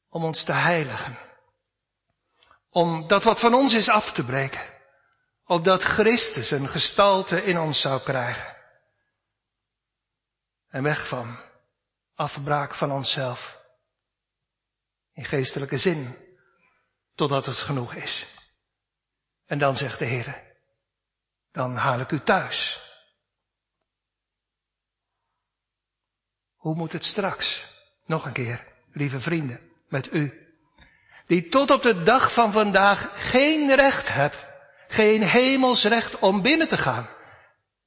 [0.10, 1.18] Om ons te heiligen.
[2.70, 4.74] Om dat wat van ons is af te breken.
[5.46, 8.56] Opdat Christus een gestalte in ons zou krijgen.
[10.68, 11.39] En weg van
[12.15, 13.60] afbraak van onszelf.
[15.13, 16.18] In geestelijke zin.
[17.13, 18.28] Totdat het genoeg is.
[19.46, 20.55] En dan zegt de Heer,
[21.56, 22.82] dan haal ik u thuis.
[26.56, 27.65] Hoe moet het straks?
[28.06, 30.54] Nog een keer, lieve vrienden, met u.
[31.28, 34.48] Die tot op de dag van vandaag geen recht hebt,
[34.88, 37.10] geen hemelsrecht om binnen te gaan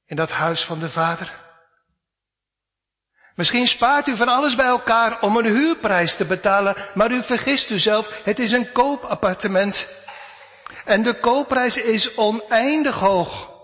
[0.05, 1.47] in dat huis van de Vader.
[3.35, 7.69] Misschien spaart u van alles bij elkaar om een huurprijs te betalen, maar u vergist
[7.69, 9.87] uzelf, het is een koopappartement.
[10.85, 13.58] En de koopprijs is oneindig hoog.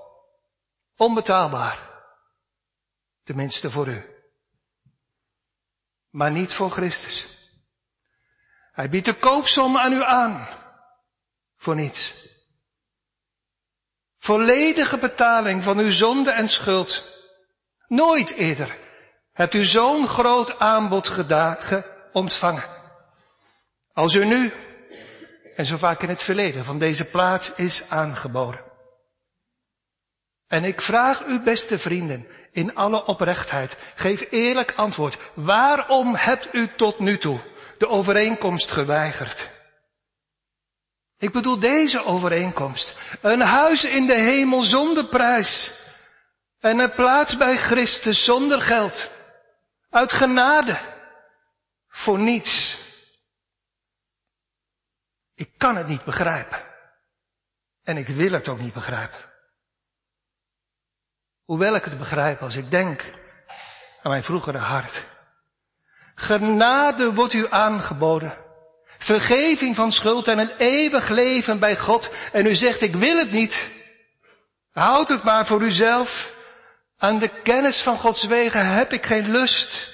[0.97, 1.89] Onbetaalbaar.
[3.23, 4.15] Tenminste voor u
[6.15, 7.27] maar niet voor Christus.
[8.71, 10.47] Hij biedt de koopsom aan u aan.
[11.57, 12.15] Voor niets.
[14.17, 17.05] Volledige betaling van uw zonde en schuld.
[17.87, 18.77] Nooit eerder
[19.31, 21.11] hebt u zo'n groot aanbod
[22.13, 22.63] ontvangen.
[23.93, 24.53] Als u nu,
[25.55, 28.64] en zo vaak in het verleden, van deze plaats is aangeboden.
[30.47, 35.17] En ik vraag u, beste vrienden, in alle oprechtheid, geef eerlijk antwoord.
[35.33, 37.39] Waarom hebt u tot nu toe
[37.77, 39.49] de overeenkomst geweigerd?
[41.17, 42.95] Ik bedoel deze overeenkomst.
[43.21, 45.71] Een huis in de hemel zonder prijs.
[46.59, 49.11] En een plaats bij Christus zonder geld.
[49.89, 50.79] Uit genade.
[51.87, 52.77] Voor niets.
[55.35, 56.63] Ik kan het niet begrijpen.
[57.83, 59.34] En ik wil het ook niet begrijpen.
[61.45, 63.03] Hoewel ik het begrijp als ik denk
[64.01, 65.05] aan mijn vroegere hart.
[66.15, 68.37] Genade wordt u aangeboden.
[68.97, 72.09] Vergeving van schuld en een eeuwig leven bij God.
[72.31, 73.71] En u zegt, ik wil het niet.
[74.71, 76.33] Houd het maar voor uzelf.
[76.97, 79.93] Aan de kennis van Gods wegen heb ik geen lust.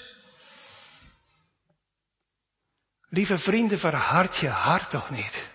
[3.10, 5.50] Lieve vrienden, verhard je hart toch niet.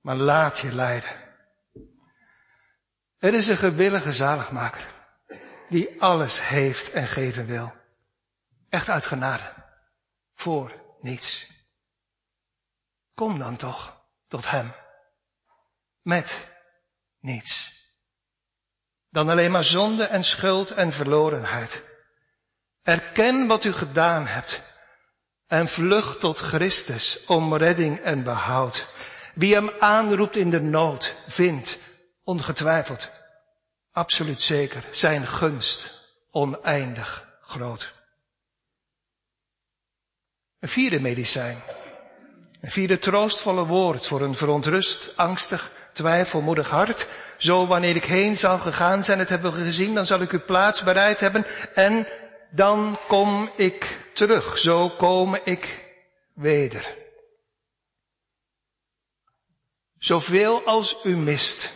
[0.00, 1.19] Maar laat je leiden.
[3.20, 4.86] Er is een gewillige zaligmaker.
[5.68, 7.72] Die alles heeft en geven wil.
[8.68, 9.54] Echt uit genade.
[10.34, 11.48] Voor niets.
[13.14, 14.74] Kom dan toch tot hem.
[16.02, 16.48] Met
[17.18, 17.78] niets.
[19.10, 21.82] Dan alleen maar zonde en schuld en verlorenheid.
[22.82, 24.62] Erken wat u gedaan hebt.
[25.46, 28.88] En vlucht tot Christus om redding en behoud.
[29.34, 31.78] Wie hem aanroept in de nood, vindt
[32.30, 33.10] ongetwijfeld,
[33.92, 35.90] absoluut zeker, zijn gunst
[36.30, 37.94] oneindig groot.
[40.58, 41.62] Een vierde medicijn.
[42.60, 47.08] Een vierde troostvolle woord voor een verontrust, angstig, twijfelmoedig hart.
[47.38, 50.44] Zo wanneer ik heen zal gegaan zijn, het hebben we gezien, dan zal ik uw
[50.44, 52.06] plaats bereid hebben en
[52.50, 54.58] dan kom ik terug.
[54.58, 55.84] Zo kom ik
[56.34, 56.96] weder.
[59.98, 61.72] Zoveel als u mist,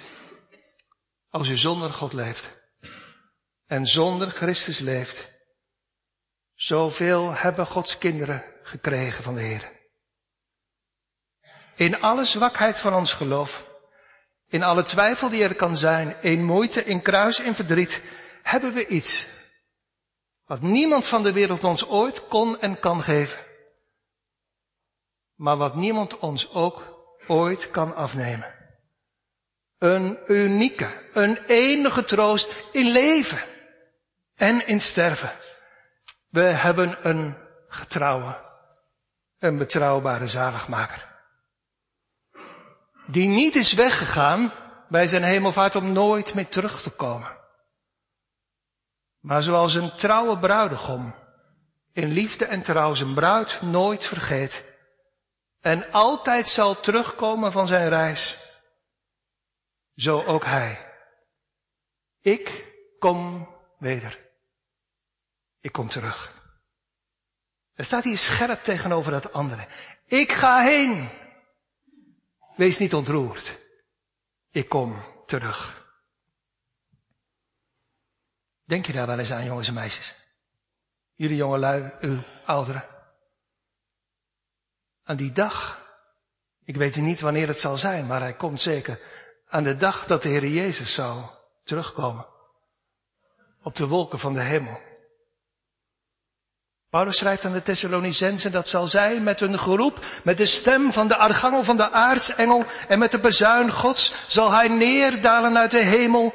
[1.34, 2.50] als u zonder God leeft
[3.66, 5.28] en zonder Christus leeft,
[6.54, 9.72] zoveel hebben Gods kinderen gekregen van de Heer.
[11.74, 13.66] In alle zwakheid van ons geloof,
[14.48, 18.02] in alle twijfel die er kan zijn, in moeite, in kruis, in verdriet,
[18.42, 19.28] hebben we iets
[20.44, 23.46] wat niemand van de wereld ons ooit kon en kan geven.
[25.34, 26.82] Maar wat niemand ons ook
[27.26, 28.63] ooit kan afnemen.
[29.78, 33.38] Een unieke, een enige troost in leven
[34.34, 35.32] en in sterven.
[36.28, 37.36] We hebben een
[37.68, 38.40] getrouwe,
[39.38, 41.12] een betrouwbare zaligmaker.
[43.06, 44.52] Die niet is weggegaan
[44.88, 47.42] bij zijn hemelvaart om nooit meer terug te komen.
[49.20, 51.14] Maar zoals een trouwe bruidegom
[51.92, 54.64] in liefde en trouw zijn bruid nooit vergeet
[55.60, 58.38] en altijd zal terugkomen van zijn reis,
[59.96, 60.92] zo ook hij.
[62.20, 64.30] Ik kom weder.
[65.60, 66.42] Ik kom terug.
[67.74, 69.68] Er staat hier scherp tegenover dat andere.
[70.06, 71.10] Ik ga heen.
[72.56, 73.58] Wees niet ontroerd.
[74.50, 75.82] Ik kom terug.
[78.64, 80.14] Denk je daar wel eens aan, jongens en meisjes?
[81.14, 82.84] Jullie jongelui, u ouderen.
[85.02, 85.82] Aan die dag.
[86.64, 89.00] Ik weet niet wanneer het zal zijn, maar hij komt zeker.
[89.54, 91.30] Aan de dag dat de Heer Jezus zal
[91.64, 92.26] terugkomen.
[93.62, 94.80] Op de wolken van de hemel.
[96.90, 101.08] Paulus schrijft aan de Thessalonicensen dat zal zijn met een geroep, met de stem van
[101.08, 105.84] de archangel van de aartsengel en met de bezuin gods zal hij neerdalen uit de
[105.84, 106.34] hemel.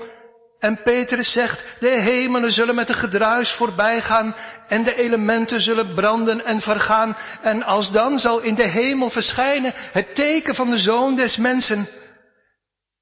[0.59, 4.35] En Petrus zegt, de hemelen zullen met een gedruis voorbij gaan
[4.67, 7.17] en de elementen zullen branden en vergaan.
[7.41, 11.87] En als dan zal in de hemel verschijnen het teken van de zoon des mensen.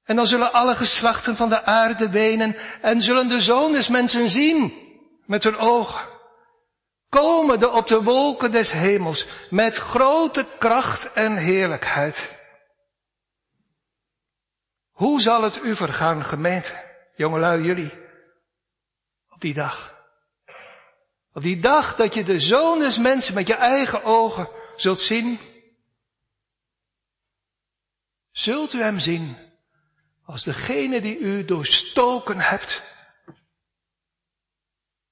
[0.08, 4.30] En dan zullen alle geslachten van de aarde wenen en zullen de zoon des mensen
[4.30, 4.72] zien
[5.26, 6.08] met hun ogen
[7.08, 12.36] komende op de wolken des hemels met grote kracht en heerlijkheid.
[14.90, 16.84] Hoe zal het u vergaan, gemeente,
[17.16, 17.98] jongelui, jullie,
[19.30, 19.94] op die dag?
[21.32, 25.40] Op die dag dat je de zoon des mensen met je eigen ogen zult zien.
[28.30, 29.47] Zult u hem zien
[30.28, 32.82] als degene die u doorstoken hebt.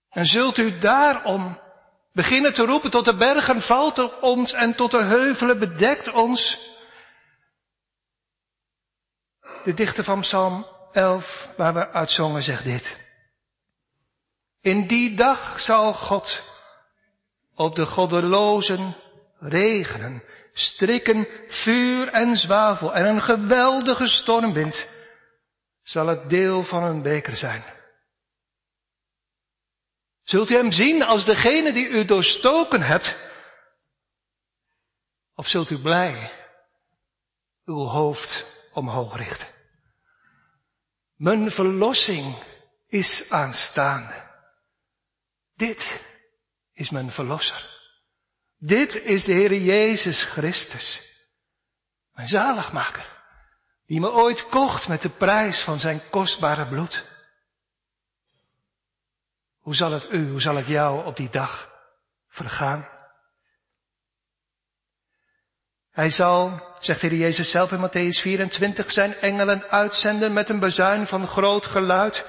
[0.09, 1.61] En zult u daarom
[2.12, 6.59] beginnen te roepen tot de bergen valt op ons en tot de heuvelen bedekt ons.
[9.64, 12.97] De dichter van Psalm 11, waar we uitzongen, zegt dit.
[14.61, 16.43] In die dag zal God
[17.55, 18.97] op de goddelozen
[19.39, 24.95] regenen, strikken, vuur en zwavel en een geweldige stormwind
[25.87, 27.64] zal het deel van een beker zijn.
[30.22, 33.18] Zult u hem zien als degene die u doorstoken hebt?
[35.34, 36.32] Of zult u blij
[37.64, 39.49] uw hoofd omhoog richten?
[41.14, 42.37] Mijn verlossing
[42.87, 44.30] is aanstaande.
[45.55, 46.05] Dit
[46.72, 47.80] is mijn verlosser.
[48.57, 51.03] Dit is de Heer Jezus Christus.
[52.12, 53.16] Mijn zaligmaker.
[53.87, 57.05] Die me ooit kocht met de prijs van zijn kostbare bloed.
[59.59, 61.72] Hoe zal het u, hoe zal het jou op die dag
[62.28, 62.89] vergaan?
[65.91, 71.07] Hij zal, zegt de Jezus zelf in Matthäus 24, zijn engelen uitzenden met een bezuin
[71.07, 72.24] van groot geluid.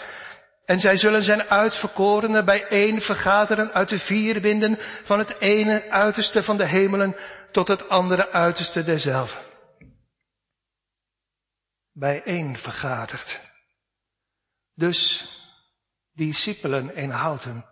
[0.66, 6.44] En zij zullen zijn uitverkorenen bijeen vergaderen uit de vier winden van het ene uiterste
[6.44, 7.16] van de hemelen
[7.52, 9.47] tot het andere uiterste derzelve.
[12.00, 13.42] Bijeen vergaderd.
[14.74, 15.32] Dus
[16.14, 17.66] discipelen in houten,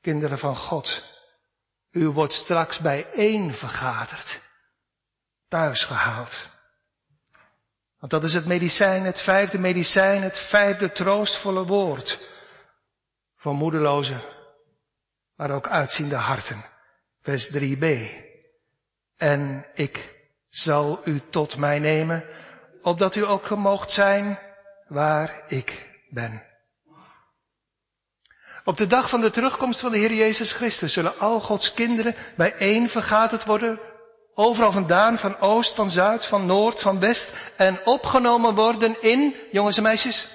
[0.00, 1.04] kinderen van God.
[1.90, 4.40] U wordt straks bijeen vergaderd,
[5.48, 6.48] thuis gehaald.
[7.98, 12.20] Want dat is het medicijn, het vijfde medicijn, het vijfde troostvolle woord
[13.36, 14.20] voor moedeloze,
[15.34, 16.64] maar ook uitziende harten.
[17.22, 17.86] Vers 3b.
[19.16, 20.16] En ik
[20.48, 22.37] zal u tot mij nemen,
[22.88, 24.38] opdat u ook gemoogt zijn
[24.86, 26.46] waar ik ben.
[28.64, 32.14] Op de dag van de terugkomst van de Heer Jezus Christus zullen al Gods kinderen
[32.36, 33.80] bijeen vergaderd worden,
[34.34, 39.76] overal vandaan, van oost, van zuid, van noord, van west, en opgenomen worden in, jongens
[39.76, 40.28] en meisjes,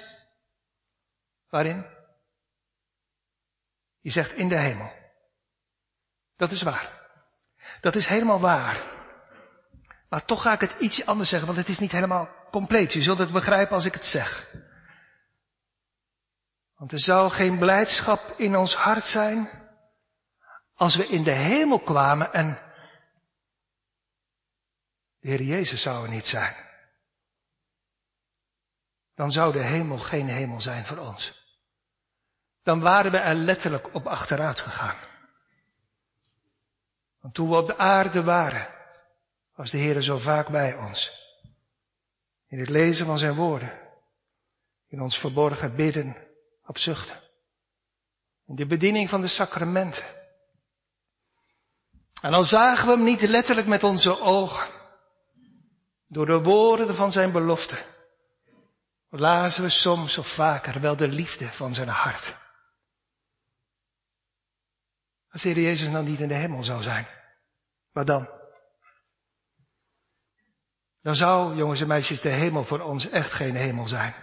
[1.48, 1.86] waarin?
[4.00, 4.92] Je zegt in de hemel.
[6.36, 7.02] Dat is waar.
[7.80, 8.80] Dat is helemaal waar.
[10.08, 12.92] Maar toch ga ik het ietsje anders zeggen, want het is niet helemaal compleet.
[12.92, 14.54] Je zult het begrijpen als ik het zeg.
[16.76, 19.50] Want er zou geen blijdschap in ons hart zijn
[20.74, 22.58] als we in de hemel kwamen en
[25.18, 26.54] de Heer Jezus zou er niet zijn.
[29.14, 31.42] Dan zou de hemel geen hemel zijn voor ons.
[32.62, 34.96] Dan waren we er letterlijk op achteruit gegaan.
[37.20, 38.66] Want toen we op de aarde waren,
[39.54, 41.23] was de Heer zo vaak bij ons.
[42.54, 43.80] In het lezen van zijn woorden,
[44.86, 46.16] in ons verborgen bidden,
[46.64, 47.20] opzuchten.
[48.46, 50.04] In de bediening van de sacramenten.
[52.20, 54.68] En al zagen we hem niet letterlijk met onze ogen,
[56.06, 57.84] door de woorden van zijn belofte,
[59.08, 62.36] lazen we soms of vaker wel de liefde van zijn hart.
[65.28, 67.06] Als de Heer Jezus nou niet in de hemel zou zijn,
[67.90, 68.42] wat dan?
[71.04, 74.14] Dan zou, jongens en meisjes, de hemel voor ons echt geen hemel zijn.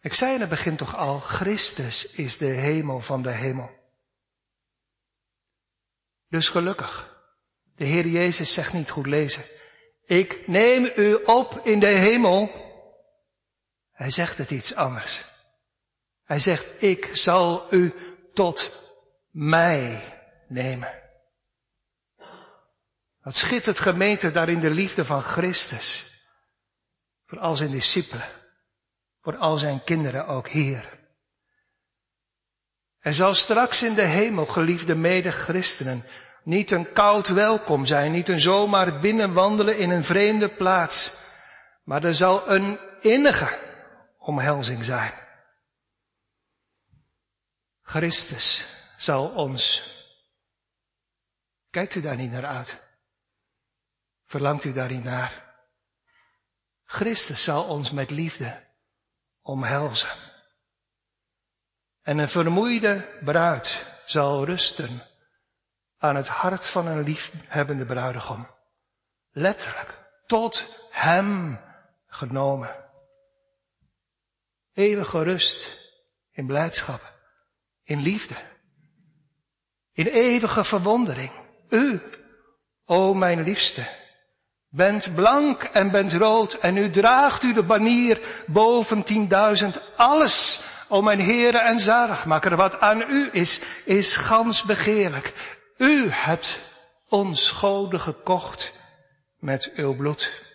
[0.00, 3.70] Ik zei in het begin toch al, Christus is de hemel van de hemel.
[6.28, 7.22] Dus gelukkig.
[7.74, 9.44] De Heer Jezus zegt niet goed lezen.
[10.04, 12.50] Ik neem u op in de hemel.
[13.90, 15.24] Hij zegt het iets anders.
[16.24, 17.94] Hij zegt, ik zal u
[18.32, 18.80] tot
[19.30, 21.09] mij nemen.
[23.22, 26.10] Wat schittert gemeente daar in de liefde van Christus.
[27.26, 28.28] Voor al zijn discipelen.
[29.22, 30.98] Voor al zijn kinderen ook hier.
[32.98, 36.06] Er zal straks in de hemel, geliefde mede-christenen,
[36.42, 41.12] niet een koud welkom zijn, niet een zomaar binnenwandelen in een vreemde plaats,
[41.84, 43.58] maar er zal een innige
[44.18, 45.12] omhelzing zijn.
[47.82, 48.66] Christus
[48.96, 49.82] zal ons,
[51.70, 52.88] kijkt u daar niet naar uit?
[54.30, 55.54] Verlangt u daar niet naar?
[56.84, 58.66] Christus zal ons met liefde
[59.42, 60.10] omhelzen.
[62.02, 65.06] En een vermoeide bruid zal rusten
[65.98, 68.48] aan het hart van een liefhebbende bruidegom.
[69.30, 71.60] Letterlijk, tot hem
[72.06, 72.90] genomen.
[74.72, 75.78] Eeuwige rust
[76.30, 77.14] in blijdschap,
[77.82, 78.36] in liefde,
[79.92, 81.30] in eeuwige verwondering.
[81.68, 82.02] U,
[82.84, 83.99] o mijn liefste,
[84.70, 89.80] bent blank en bent rood en nu draagt u de banier boven tienduizend.
[89.96, 95.58] Alles, o mijn heren en zaligmaker, wat aan u is, is gans begeerlijk.
[95.76, 96.60] U hebt
[97.08, 98.72] ons goden gekocht
[99.38, 100.48] met uw bloed.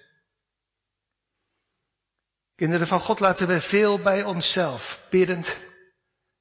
[2.55, 5.57] Kinderen van God laten we veel bij onszelf, biddend,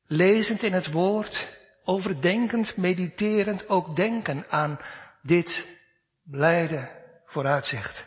[0.07, 1.49] lezend in het woord,
[1.85, 4.79] overdenkend, mediterend ook denken aan
[5.23, 5.67] dit
[6.23, 7.03] blijde
[7.35, 8.07] vooruitzicht.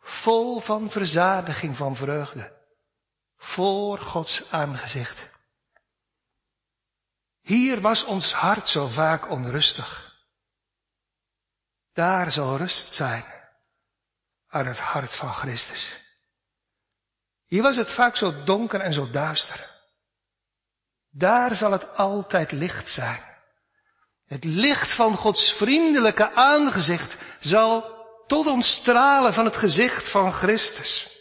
[0.00, 2.60] Vol van verzadiging van vreugde.
[3.36, 5.30] Voor Gods aangezicht.
[7.40, 10.20] Hier was ons hart zo vaak onrustig.
[11.92, 13.24] Daar zal rust zijn
[14.46, 16.00] aan het hart van Christus.
[17.44, 19.70] Hier was het vaak zo donker en zo duister.
[21.08, 23.31] Daar zal het altijd licht zijn.
[24.32, 31.20] Het licht van Gods vriendelijke aangezicht zal tot ons stralen van het gezicht van Christus.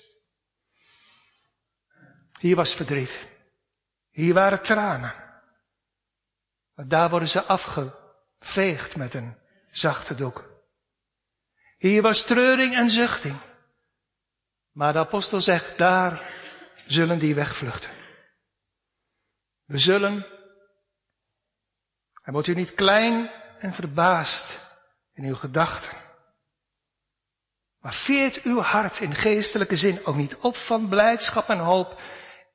[2.39, 3.20] Hier was verdriet.
[4.09, 5.14] Hier waren tranen.
[6.76, 9.38] Daar worden ze afgeveegd met een
[9.72, 10.49] zachte doek.
[11.78, 13.38] Hier was treuring en zuchting.
[14.72, 16.22] Maar de apostel zegt, daar
[16.88, 17.91] zullen die wegvluchten.
[19.66, 20.26] We zullen,
[22.32, 23.29] en wordt u niet klein
[23.59, 24.59] en verbaasd
[25.13, 25.91] in uw gedachten.
[27.79, 32.01] Maar veert uw hart in geestelijke zin ook niet op van blijdschap en hoop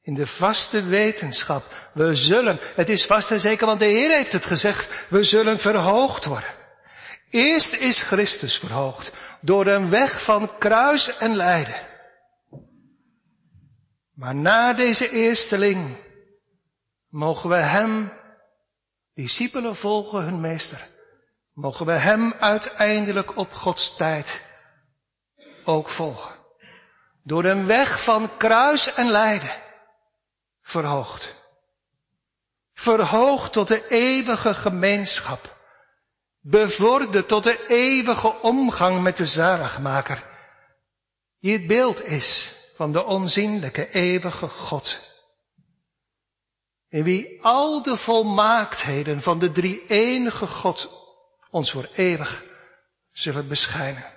[0.02, 1.90] in de vaste wetenschap.
[1.94, 5.58] We zullen, het is vast en zeker, want de Heer heeft het gezegd, we zullen
[5.58, 6.54] verhoogd worden.
[7.30, 11.80] Eerst is Christus verhoogd door een weg van kruis en lijden.
[14.14, 15.96] Maar na deze eersteling
[17.08, 18.12] mogen we Hem,
[19.16, 20.88] discipelen volgen hun meester,
[21.52, 24.42] mogen we Hem uiteindelijk op Gods tijd
[25.64, 26.34] ook volgen.
[27.22, 29.62] Door een weg van kruis en lijden
[30.62, 31.34] verhoogd.
[32.74, 35.56] Verhoogd tot de eeuwige gemeenschap.
[36.40, 40.24] Bevorderd tot de eeuwige omgang met de zaligmaker.
[41.40, 45.05] Die het beeld is van de onzienlijke eeuwige God.
[46.89, 50.91] In wie al de volmaaktheden van de drie enige God
[51.51, 52.45] ons voor eeuwig
[53.11, 54.14] zullen beschijnen.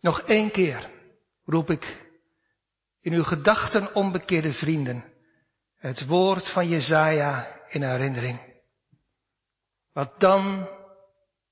[0.00, 0.90] Nog één keer
[1.44, 2.06] roep ik
[3.00, 5.12] in uw gedachten onbekeerde vrienden
[5.76, 8.38] het woord van Jezaja in herinnering.
[9.92, 10.68] Wat dan,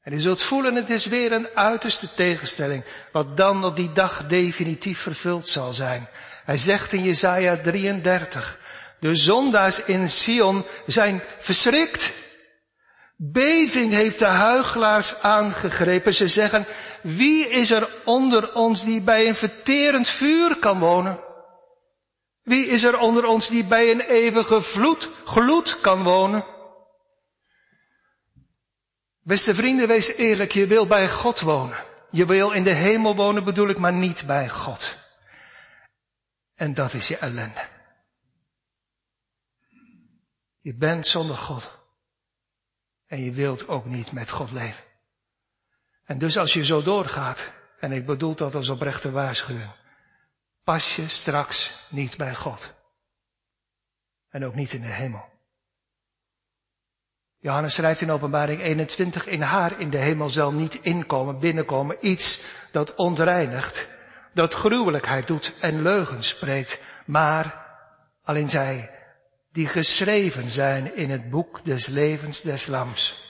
[0.06, 4.26] en u zult voelen het is weer een uiterste tegenstelling, wat dan op die dag
[4.26, 6.08] definitief vervuld zal zijn.
[6.44, 8.58] Hij zegt in Jezaja 33,
[9.00, 12.12] de zondaars in Sion zijn verschrikt.
[13.16, 16.14] Beving heeft de huigelaars aangegrepen.
[16.14, 16.66] Ze zeggen,
[17.02, 21.20] wie is er onder ons die bij een verterend vuur kan wonen?
[22.42, 26.44] Wie is er onder ons die bij een eeuwige vloed, gloed kan wonen?
[29.26, 31.84] Beste vrienden, wees eerlijk, je wil bij God wonen.
[32.10, 34.98] Je wil in de hemel wonen bedoel ik, maar niet bij God.
[36.54, 37.68] En dat is je ellende.
[40.60, 41.78] Je bent zonder God.
[43.06, 44.84] En je wilt ook niet met God leven.
[46.04, 49.72] En dus als je zo doorgaat, en ik bedoel dat als oprechte waarschuwing,
[50.62, 52.74] pas je straks niet bij God.
[54.28, 55.35] En ook niet in de hemel.
[57.46, 62.40] Johannes schrijft in openbaring 21, in haar in de hemel zal niet inkomen, binnenkomen, iets
[62.72, 63.88] dat ontreinigt,
[64.34, 67.66] dat gruwelijkheid doet en leugen spreekt, maar
[68.22, 68.90] alleen zij
[69.52, 73.24] die geschreven zijn in het boek des levens des lams.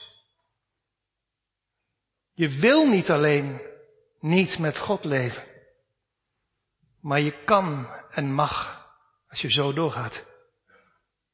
[2.33, 3.61] Je wil niet alleen
[4.19, 5.43] niet met God leven,
[6.99, 8.87] maar je kan en mag,
[9.29, 10.23] als je zo doorgaat,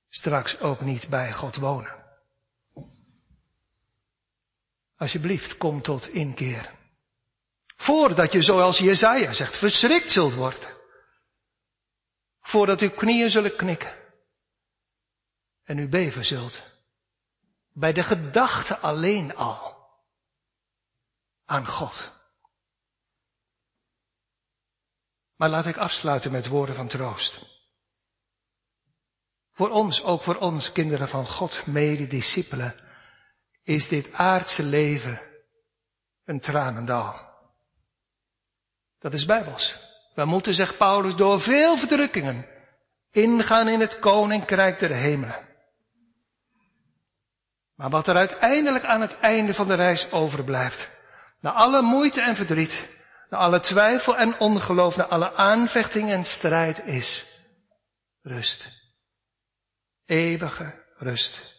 [0.10, 2.02] straks ook niet bij God wonen.
[5.04, 6.74] Alsjeblieft, kom tot inkeer.
[7.76, 10.78] Voordat je zoals Jezaja zegt, verschrikt zult worden.
[12.40, 13.96] Voordat uw knieën zullen knikken.
[15.64, 16.64] En u beven zult.
[17.72, 19.88] Bij de gedachte alleen al.
[21.46, 22.12] Aan God.
[25.36, 27.40] Maar laat ik afsluiten met woorden van troost.
[29.52, 32.83] Voor ons, ook voor ons, kinderen van God, medediscipelen,
[33.64, 35.22] is dit aardse leven
[36.26, 37.16] een tranendal.
[39.00, 39.80] Dat is bijbels.
[40.16, 42.48] We moeten, zegt Paulus, door veel verdrukkingen
[43.12, 45.48] ingaan in het koninkrijk der hemelen.
[47.76, 50.90] Maar wat er uiteindelijk aan het einde van de reis overblijft,
[51.40, 52.90] na alle moeite en verdriet,
[53.30, 57.28] na alle twijfel en ongeloof, na alle aanvechting en strijd is
[58.22, 58.72] rust.
[60.06, 61.53] Eeuwige rust.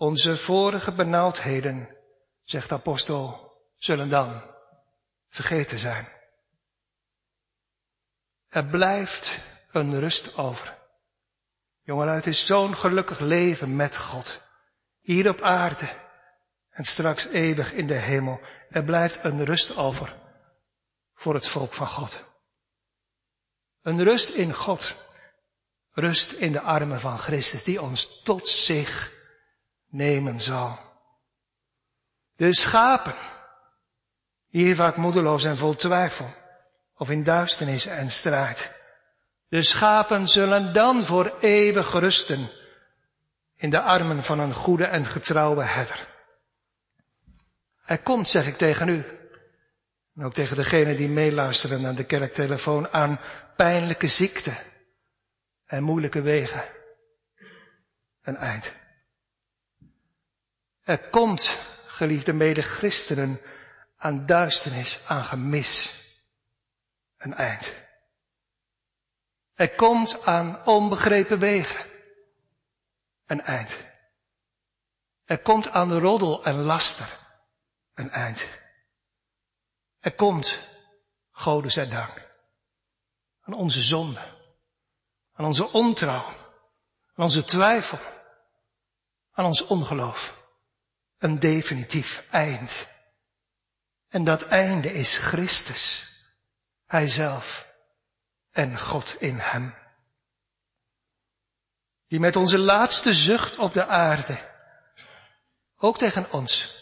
[0.00, 1.96] Onze vorige benauwdheden,
[2.42, 4.42] zegt de apostel, zullen dan
[5.28, 6.08] vergeten zijn.
[8.48, 9.38] Er blijft
[9.70, 10.78] een rust over.
[11.82, 14.40] Jongen, het is zo'n gelukkig leven met God.
[15.00, 15.98] Hier op aarde
[16.70, 18.40] en straks eeuwig in de hemel.
[18.70, 20.18] Er blijft een rust over
[21.14, 22.20] voor het volk van God.
[23.82, 24.96] Een rust in God.
[25.90, 29.18] Rust in de armen van Christus die ons tot zich
[29.90, 30.78] nemen zal.
[32.36, 33.14] De schapen,
[34.48, 36.34] hier vaak moedeloos en vol twijfel,
[36.96, 38.72] of in duisternis en strijd.
[39.48, 42.48] De schapen zullen dan voor eeuwig rusten
[43.56, 46.08] in de armen van een goede en getrouwe herder.
[47.84, 49.04] Er komt, zeg ik tegen u,
[50.14, 53.20] en ook tegen degenen die meeluisteren naar de kerktelefoon, aan
[53.56, 54.56] pijnlijke ziekte
[55.66, 56.64] en moeilijke wegen
[58.22, 58.79] een eind.
[60.90, 63.40] Er komt, geliefde mede-christenen,
[63.96, 65.94] aan duisternis, aan gemis
[67.16, 67.72] een eind.
[69.54, 71.90] Er komt aan onbegrepen wegen
[73.26, 73.78] een eind.
[75.24, 77.18] Er komt aan roddel en laster
[77.94, 78.48] een eind.
[79.98, 80.60] Er komt,
[81.30, 82.28] Gode zij dank,
[83.40, 84.38] aan onze zonde,
[85.32, 86.24] aan onze ontrouw,
[87.14, 87.98] aan onze twijfel,
[89.32, 90.38] aan ons ongeloof
[91.20, 92.88] een definitief eind.
[94.08, 96.14] En dat einde is Christus,
[96.86, 97.66] Hij zelf
[98.50, 99.74] en God in Hem.
[102.06, 104.38] Die met onze laatste zucht op de aarde,
[105.76, 106.74] ook tegen ons,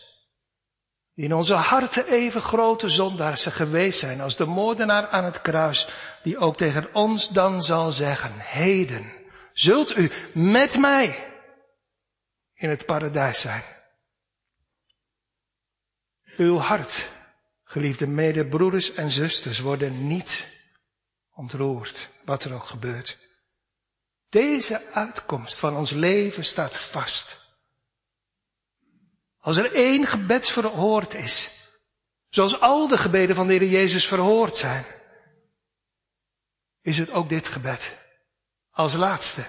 [1.15, 5.89] die in onze harten even grote zondaars geweest zijn als de moordenaar aan het kruis,
[6.23, 9.13] die ook tegen ons dan zal zeggen, heden
[9.53, 11.33] zult u met mij
[12.55, 13.63] in het paradijs zijn.
[16.39, 17.09] Uw hart,
[17.65, 20.49] geliefde medebroeders en zusters, worden niet
[21.31, 23.19] ontroerd, wat er ook gebeurt.
[24.29, 27.41] Deze uitkomst van ons leven staat vast.
[29.39, 31.51] Als er één gebed verhoord is,
[32.29, 34.85] zoals al de gebeden van de Heer Jezus verhoord zijn,
[36.81, 37.97] is het ook dit gebed.
[38.71, 39.47] Als laatste.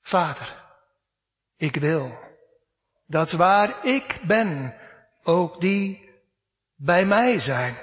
[0.00, 0.64] Vader,
[1.56, 2.18] ik wil
[3.06, 4.79] dat waar ik ben,
[5.22, 6.10] ook die
[6.74, 7.74] bij mij zijn,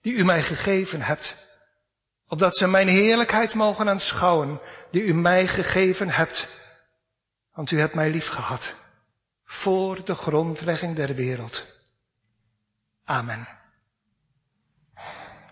[0.00, 1.36] die u mij gegeven hebt,
[2.26, 4.60] opdat ze mijn heerlijkheid mogen aanschouwen,
[4.90, 6.48] die u mij gegeven hebt,
[7.52, 8.74] want u hebt mij lief gehad,
[9.44, 11.66] voor de grondlegging der wereld.
[13.04, 13.48] Amen.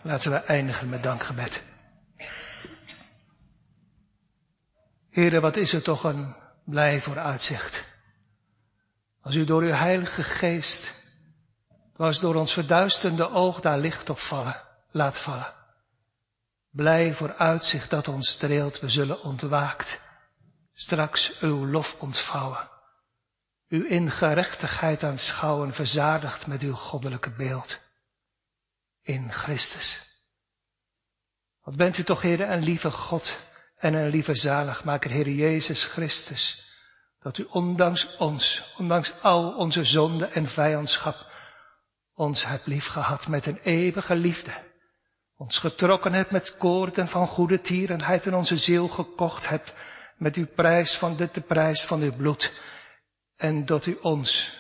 [0.03, 1.63] Laten we eindigen met dankgebed.
[5.11, 7.85] Heren, wat is er toch een blij vooruitzicht
[9.21, 10.95] Als u door uw heilige geest,
[12.01, 15.55] was door ons verduisterde oog daar licht op vallen, laat vallen.
[16.71, 20.01] Blij voor uitzicht dat ons streelt, we zullen ontwaakt,
[20.73, 22.71] straks uw lof ontvouwen.
[23.69, 27.81] U in gerechtigheid aanschouwen, verzadigd met uw goddelijke beeld.
[29.03, 30.09] In Christus.
[31.63, 33.39] Wat bent u toch, Heer, een lieve God
[33.77, 36.65] en een lieve zaligmaker, Heer Jezus Christus.
[37.19, 41.29] Dat u ondanks ons, ondanks al onze zonde en vijandschap,
[42.21, 44.53] ons hebt liefgehad met een eeuwige liefde.
[45.35, 49.75] Ons getrokken hebt met koorden van goede tierenheid en onze ziel gekocht hebt
[50.17, 52.55] met uw prijs van dit de prijs van uw bloed.
[53.37, 54.57] En dat u ons,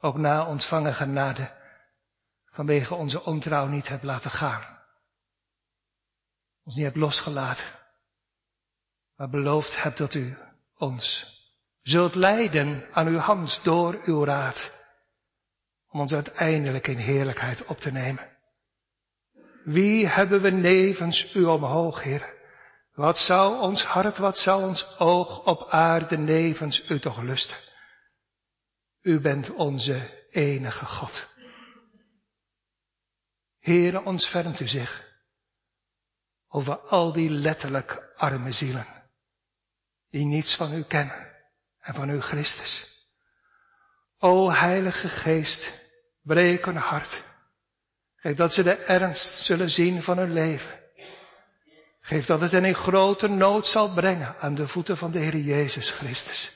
[0.00, 1.52] ook na ontvangen genade,
[2.44, 4.62] vanwege onze ontrouw niet hebt laten gaan.
[6.64, 7.66] Ons niet hebt losgelaten,
[9.16, 10.38] maar beloofd hebt dat u
[10.74, 11.32] ons
[11.80, 14.72] zult leiden aan uw hand door uw raad,
[15.94, 18.38] om ons uiteindelijk in heerlijkheid op te nemen.
[19.64, 22.34] Wie hebben we nevens u omhoog, Heer?
[22.92, 27.56] Wat zou ons hart, wat zou ons oog op aarde nevens u toch lusten?
[29.00, 31.28] U bent onze enige God.
[33.58, 35.12] Heere, ontfermt u zich
[36.48, 38.86] over al die letterlijk arme zielen,
[40.08, 41.32] die niets van u kennen
[41.78, 42.92] en van uw Christus.
[44.18, 45.82] O Heilige Geest,
[46.24, 47.24] breek hun hart.
[48.16, 50.80] Geef dat ze de ernst zullen zien van hun leven.
[52.00, 55.36] Geef dat het hen in grote nood zal brengen aan de voeten van de Heer
[55.36, 56.52] Jezus Christus.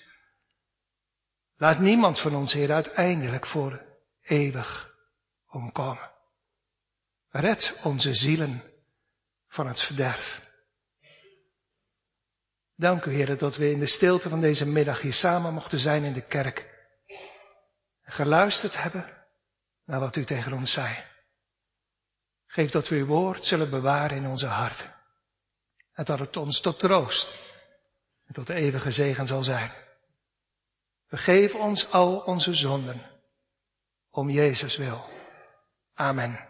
[1.57, 3.85] Laat niemand van ons, Heer, uiteindelijk voor
[4.23, 4.95] eeuwig
[5.49, 6.11] omkomen.
[7.29, 8.63] Red onze zielen
[9.49, 10.41] van het verderf.
[12.75, 16.05] Dank u, Heer, dat we in de stilte van deze middag hier samen mochten zijn
[16.05, 16.87] in de kerk.
[18.03, 19.18] Geluisterd hebben
[19.89, 21.05] naar wat u tegen ons zei.
[22.47, 24.95] Geef dat we uw woord zullen bewaren in onze harten.
[25.93, 27.35] En dat het ons tot troost
[28.27, 29.73] en tot de eeuwige zegen zal zijn.
[31.07, 33.03] Vergeef ons al onze zonden.
[34.11, 35.09] Om Jezus wil.
[35.95, 36.48] Amen.